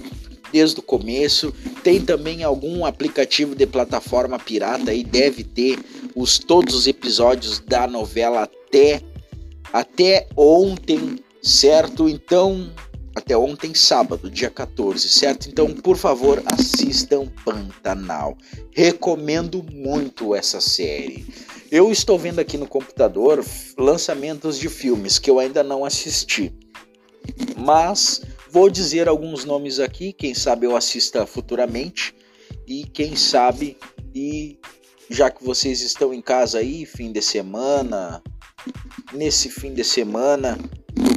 desde 0.52 0.80
o 0.80 0.84
começo. 0.84 1.54
Tem 1.84 2.00
também 2.00 2.44
algum 2.44 2.86
aplicativo 2.86 3.56
de 3.56 3.66
plataforma 3.66 4.40
pirata 4.40 4.92
aí, 4.92 5.04
deve 5.04 5.44
ter 5.44 5.80
os 6.16 6.40
todos 6.40 6.74
os 6.74 6.88
episódios 6.88 7.60
da 7.60 7.88
novela 7.88 8.44
até 8.44 9.02
até 9.74 10.28
ontem, 10.38 11.18
certo? 11.46 12.10
Então, 12.10 12.74
até 13.14 13.38
ontem 13.38 13.74
sábado, 13.76 14.32
dia 14.32 14.50
14, 14.50 15.08
certo? 15.08 15.48
Então, 15.48 15.72
por 15.76 15.96
favor, 15.96 16.42
assistam 16.48 17.28
Pantanal. 17.46 18.36
Recomendo 18.72 19.64
muito 19.72 20.34
essa 20.34 20.60
série. 20.60 21.26
Eu 21.72 21.92
estou 21.92 22.18
vendo 22.18 22.40
aqui 22.40 22.58
no 22.58 22.68
computador 22.68 23.46
lançamentos 23.78 24.58
de 24.58 24.68
filmes 24.70 25.20
que 25.20 25.30
eu 25.30 25.40
ainda 25.40 25.64
não 25.64 25.86
assisti. 25.86 26.52
Mas 27.56 28.22
vou 28.50 28.70
dizer 28.70 29.08
alguns 29.08 29.46
nomes 29.46 29.80
aqui, 29.80 30.14
quem 30.14 30.34
sabe 30.34 30.66
eu 30.66 30.76
assista 30.76 31.26
futuramente 31.26 32.16
e 32.68 32.86
quem 32.86 33.16
sabe 33.16 33.78
e 34.14 34.58
já 35.10 35.30
que 35.30 35.44
vocês 35.44 35.82
estão 35.82 36.14
em 36.14 36.22
casa 36.22 36.60
aí, 36.60 36.86
fim 36.86 37.12
de 37.12 37.22
semana, 37.22 38.24
nesse 39.14 39.50
fim 39.50 39.74
de 39.74 39.84
semana, 39.84 40.58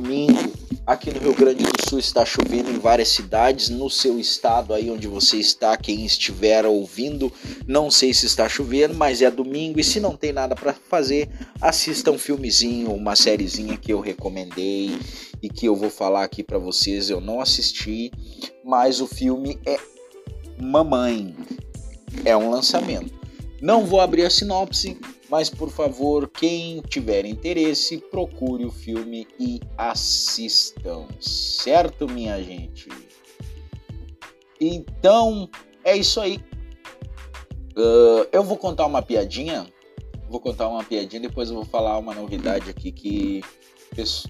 domingo, 0.01 0.53
aqui 0.87 1.11
no 1.11 1.21
Rio 1.21 1.35
Grande 1.35 1.65
do 1.65 1.89
Sul 1.89 1.99
está 1.99 2.25
chovendo 2.25 2.71
em 2.71 2.79
várias 2.79 3.09
cidades, 3.09 3.69
no 3.69 3.91
seu 3.91 4.19
estado 4.19 4.73
aí 4.73 4.91
onde 4.91 5.09
você 5.09 5.37
está, 5.37 5.77
quem 5.77 6.07
estiver 6.07 6.65
ouvindo, 6.65 7.33
não 7.67 7.91
sei 7.91 8.15
se 8.15 8.27
está 8.27 8.49
chovendo, 8.49 8.95
mas 8.95 9.21
é 9.23 9.31
domingo 9.31 9.81
e 9.81 9.85
se 9.85 10.01
não 10.01 10.17
tem 10.17 10.33
nada 10.33 10.55
para 10.55 10.73
fazer, 10.73 11.29
assista 11.61 12.11
um 12.11 12.19
filmezinho, 12.19 12.93
uma 12.93 13.17
sériezinha 13.17 13.77
que 13.77 13.93
eu 13.93 14.01
recomendei 14.01 14.99
e 15.43 15.49
que 15.49 15.67
eu 15.67 15.75
vou 15.75 15.91
falar 15.91 16.25
aqui 16.25 16.43
para 16.43 16.59
vocês, 16.59 17.11
eu 17.11 17.21
não 17.21 17.41
assisti, 17.41 18.11
mas 18.65 19.01
o 19.01 19.07
filme 19.07 19.59
é 19.67 19.79
Mamãe. 20.61 21.37
É 22.25 22.37
um 22.37 22.51
lançamento. 22.51 23.13
Não 23.63 23.87
vou 23.87 24.01
abrir 24.01 24.25
a 24.25 24.31
sinopse, 24.31 24.99
mas 25.29 25.51
por 25.51 25.69
favor, 25.71 26.29
quem 26.29 26.81
tiver 26.81 27.27
interesse, 27.27 27.99
procure 27.99 28.65
o 28.65 28.71
filme 28.71 29.27
e 29.39 29.61
assistam, 29.77 31.07
certo, 31.21 32.09
minha 32.09 32.43
gente? 32.43 32.89
Então, 34.61 35.49
é 35.85 35.97
isso 35.97 36.21
aí. 36.21 36.41
Uh, 37.77 38.27
eu 38.33 38.43
vou 38.43 38.57
contar 38.57 38.87
uma 38.87 39.03
piadinha. 39.03 39.67
Vou 40.31 40.41
contar 40.41 40.69
uma 40.69 40.83
piadinha, 40.83 41.21
depois 41.21 41.51
eu 41.51 41.57
vou 41.57 41.65
falar 41.65 41.99
uma 41.99 42.15
novidade 42.15 42.71
aqui 42.71 42.91
que 42.91 43.43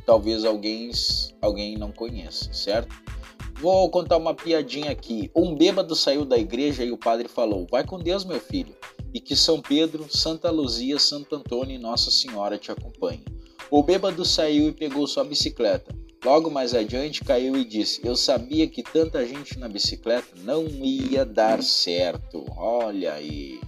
talvez 0.04 0.44
alguém, 0.44 0.90
alguém 1.40 1.76
não 1.76 1.90
conheça, 1.90 2.52
certo? 2.52 2.94
Vou 3.61 3.90
contar 3.90 4.16
uma 4.16 4.34
piadinha 4.34 4.92
aqui. 4.92 5.30
Um 5.34 5.56
bêbado 5.56 5.96
saiu 5.96 6.24
da 6.24 6.38
igreja 6.38 6.84
e 6.84 6.92
o 6.92 6.98
padre 6.98 7.26
falou: 7.26 7.66
Vai 7.68 7.84
com 7.84 7.98
Deus, 7.98 8.24
meu 8.24 8.38
filho 8.38 8.76
e 9.12 9.21
que 9.21 9.35
São 9.35 9.61
Pedro, 9.61 10.07
Santa 10.09 10.51
Luzia, 10.51 10.99
Santo 10.99 11.37
Antônio 11.37 11.75
e 11.75 11.79
Nossa 11.79 12.11
Senhora 12.11 12.59
te 12.59 12.71
acompanhem. 12.71 13.25
O 13.71 13.83
bêbado 13.83 14.25
saiu 14.25 14.68
e 14.68 14.73
pegou 14.73 15.07
sua 15.07 15.25
bicicleta. 15.25 15.94
Logo 16.25 16.51
mais 16.51 16.75
adiante 16.75 17.23
caiu 17.23 17.57
e 17.57 17.64
disse: 17.64 18.01
Eu 18.05 18.16
sabia 18.16 18.66
que 18.66 18.83
tanta 18.83 19.25
gente 19.27 19.59
na 19.59 19.68
bicicleta 19.68 20.29
não 20.42 20.66
ia 20.66 21.25
dar 21.25 21.62
certo. 21.62 22.44
Olha 22.57 23.14
aí. 23.14 23.61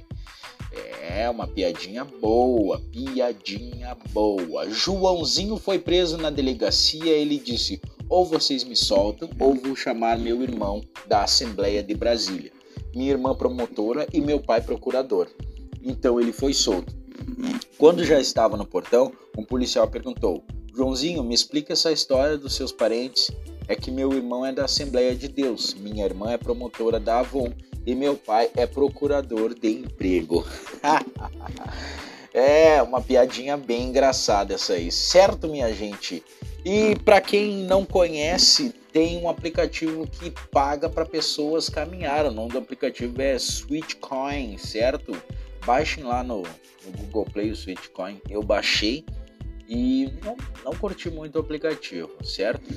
É 1.02 1.28
uma 1.28 1.48
piadinha 1.48 2.04
boa, 2.04 2.80
piadinha 2.92 3.96
boa. 4.10 4.70
Joãozinho 4.70 5.56
foi 5.56 5.78
preso 5.78 6.16
na 6.16 6.30
delegacia. 6.30 7.12
Ele 7.12 7.38
disse: 7.38 7.80
Ou 8.08 8.24
vocês 8.24 8.64
me 8.64 8.76
soltam, 8.76 9.28
ou 9.38 9.54
vou 9.54 9.76
chamar 9.76 10.18
meu 10.18 10.42
irmão 10.42 10.82
da 11.06 11.24
Assembleia 11.24 11.82
de 11.82 11.94
Brasília 11.94 12.52
minha 12.94 13.10
irmã 13.10 13.34
promotora 13.34 14.06
e 14.12 14.20
meu 14.20 14.40
pai 14.40 14.60
procurador. 14.60 15.28
Então 15.82 16.20
ele 16.20 16.32
foi 16.32 16.52
solto. 16.52 16.94
Quando 17.78 18.04
já 18.04 18.20
estava 18.20 18.56
no 18.56 18.66
portão, 18.66 19.12
um 19.36 19.44
policial 19.44 19.88
perguntou: 19.88 20.44
Joãozinho, 20.74 21.22
me 21.22 21.34
explica 21.34 21.72
essa 21.72 21.92
história 21.92 22.36
dos 22.36 22.54
seus 22.54 22.72
parentes. 22.72 23.30
É 23.68 23.76
que 23.76 23.90
meu 23.90 24.12
irmão 24.12 24.44
é 24.44 24.52
da 24.52 24.64
Assembleia 24.64 25.14
de 25.14 25.28
Deus, 25.28 25.74
minha 25.74 26.04
irmã 26.04 26.32
é 26.32 26.36
promotora 26.36 26.98
da 26.98 27.20
Avon 27.20 27.52
e 27.86 27.94
meu 27.94 28.16
pai 28.16 28.50
é 28.56 28.66
procurador 28.66 29.54
de 29.54 29.68
emprego. 29.68 30.44
é 32.34 32.82
uma 32.82 33.00
piadinha 33.00 33.56
bem 33.56 33.84
engraçada 33.88 34.54
essa 34.54 34.72
aí, 34.72 34.90
certo, 34.90 35.48
minha 35.48 35.72
gente? 35.72 36.22
E 36.64 36.96
para 37.04 37.20
quem 37.20 37.64
não 37.64 37.84
conhece, 37.84 38.74
tem 38.92 39.18
um 39.18 39.28
aplicativo 39.28 40.06
que 40.06 40.30
paga 40.50 40.88
para 40.88 41.06
pessoas 41.06 41.68
caminhar. 41.68 42.26
O 42.26 42.30
nome 42.30 42.50
do 42.50 42.58
aplicativo 42.58 43.20
é 43.20 43.38
Switchcoin, 43.38 44.58
certo? 44.58 45.12
Baixem 45.64 46.04
lá 46.04 46.22
no, 46.22 46.42
no 46.42 46.92
Google 46.98 47.26
Play 47.26 47.50
o 47.50 47.56
Switchcoin. 47.56 48.20
Eu 48.28 48.42
baixei 48.42 49.04
e 49.68 50.12
não, 50.24 50.36
não 50.64 50.72
curti 50.72 51.08
muito 51.10 51.36
o 51.36 51.40
aplicativo, 51.40 52.10
certo? 52.24 52.68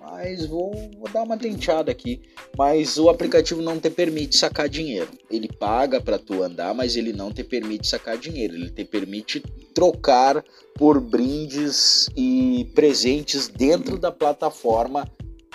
Mas 0.00 0.44
vou, 0.44 0.72
vou 0.98 1.08
dar 1.12 1.22
uma 1.22 1.38
tenteada 1.38 1.92
aqui. 1.92 2.20
Mas 2.58 2.98
o 2.98 3.08
aplicativo 3.08 3.62
não 3.62 3.78
te 3.78 3.88
permite 3.88 4.36
sacar 4.36 4.68
dinheiro. 4.68 5.08
Ele 5.30 5.46
paga 5.46 6.00
para 6.00 6.18
tu 6.18 6.42
andar, 6.42 6.74
mas 6.74 6.96
ele 6.96 7.12
não 7.12 7.32
te 7.32 7.44
permite 7.44 7.86
sacar 7.86 8.18
dinheiro. 8.18 8.54
Ele 8.54 8.70
te 8.70 8.84
permite 8.84 9.40
trocar 9.72 10.44
por 10.74 11.00
brindes 11.00 12.08
e 12.16 12.68
presentes 12.74 13.46
dentro 13.46 13.96
da 13.96 14.10
plataforma 14.10 15.08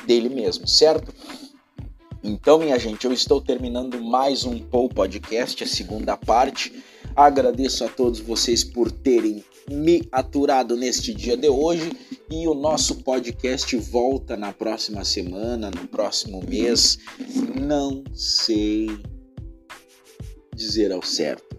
dele 0.05 0.29
mesmo, 0.29 0.67
certo? 0.67 1.13
Então, 2.23 2.59
minha 2.59 2.77
gente, 2.77 3.05
eu 3.05 3.13
estou 3.13 3.39
terminando 3.39 4.01
mais 4.01 4.43
um 4.43 4.59
Paul 4.59 4.89
Podcast, 4.89 5.63
a 5.63 5.67
segunda 5.67 6.17
parte. 6.17 6.83
Agradeço 7.15 7.83
a 7.85 7.89
todos 7.89 8.19
vocês 8.19 8.63
por 8.63 8.91
terem 8.91 9.43
me 9.69 10.07
aturado 10.11 10.75
neste 10.75 11.13
dia 11.13 11.35
de 11.35 11.49
hoje 11.49 11.91
e 12.29 12.47
o 12.47 12.53
nosso 12.53 13.03
podcast 13.03 13.75
volta 13.77 14.37
na 14.37 14.53
próxima 14.53 15.03
semana, 15.03 15.69
no 15.71 15.87
próximo 15.87 16.43
mês. 16.47 16.97
Não 17.59 18.03
sei 18.13 18.89
dizer 20.55 20.91
ao 20.91 21.03
certo, 21.03 21.57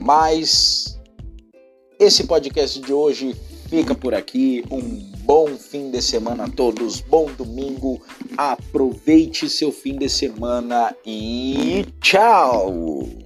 mas 0.00 0.98
esse 1.98 2.24
podcast 2.24 2.80
de 2.80 2.92
hoje 2.92 3.34
fica 3.68 3.94
por 3.94 4.14
aqui. 4.14 4.64
Um 4.70 5.13
bom 5.24 5.56
fim 5.56 5.90
de 5.90 6.02
semana 6.02 6.44
a 6.44 6.50
todos, 6.50 7.00
bom 7.00 7.30
domingo, 7.36 8.00
aproveite 8.36 9.48
seu 9.48 9.72
fim 9.72 9.96
de 9.96 10.08
semana 10.08 10.94
e 11.04 11.86
tchau! 12.00 13.23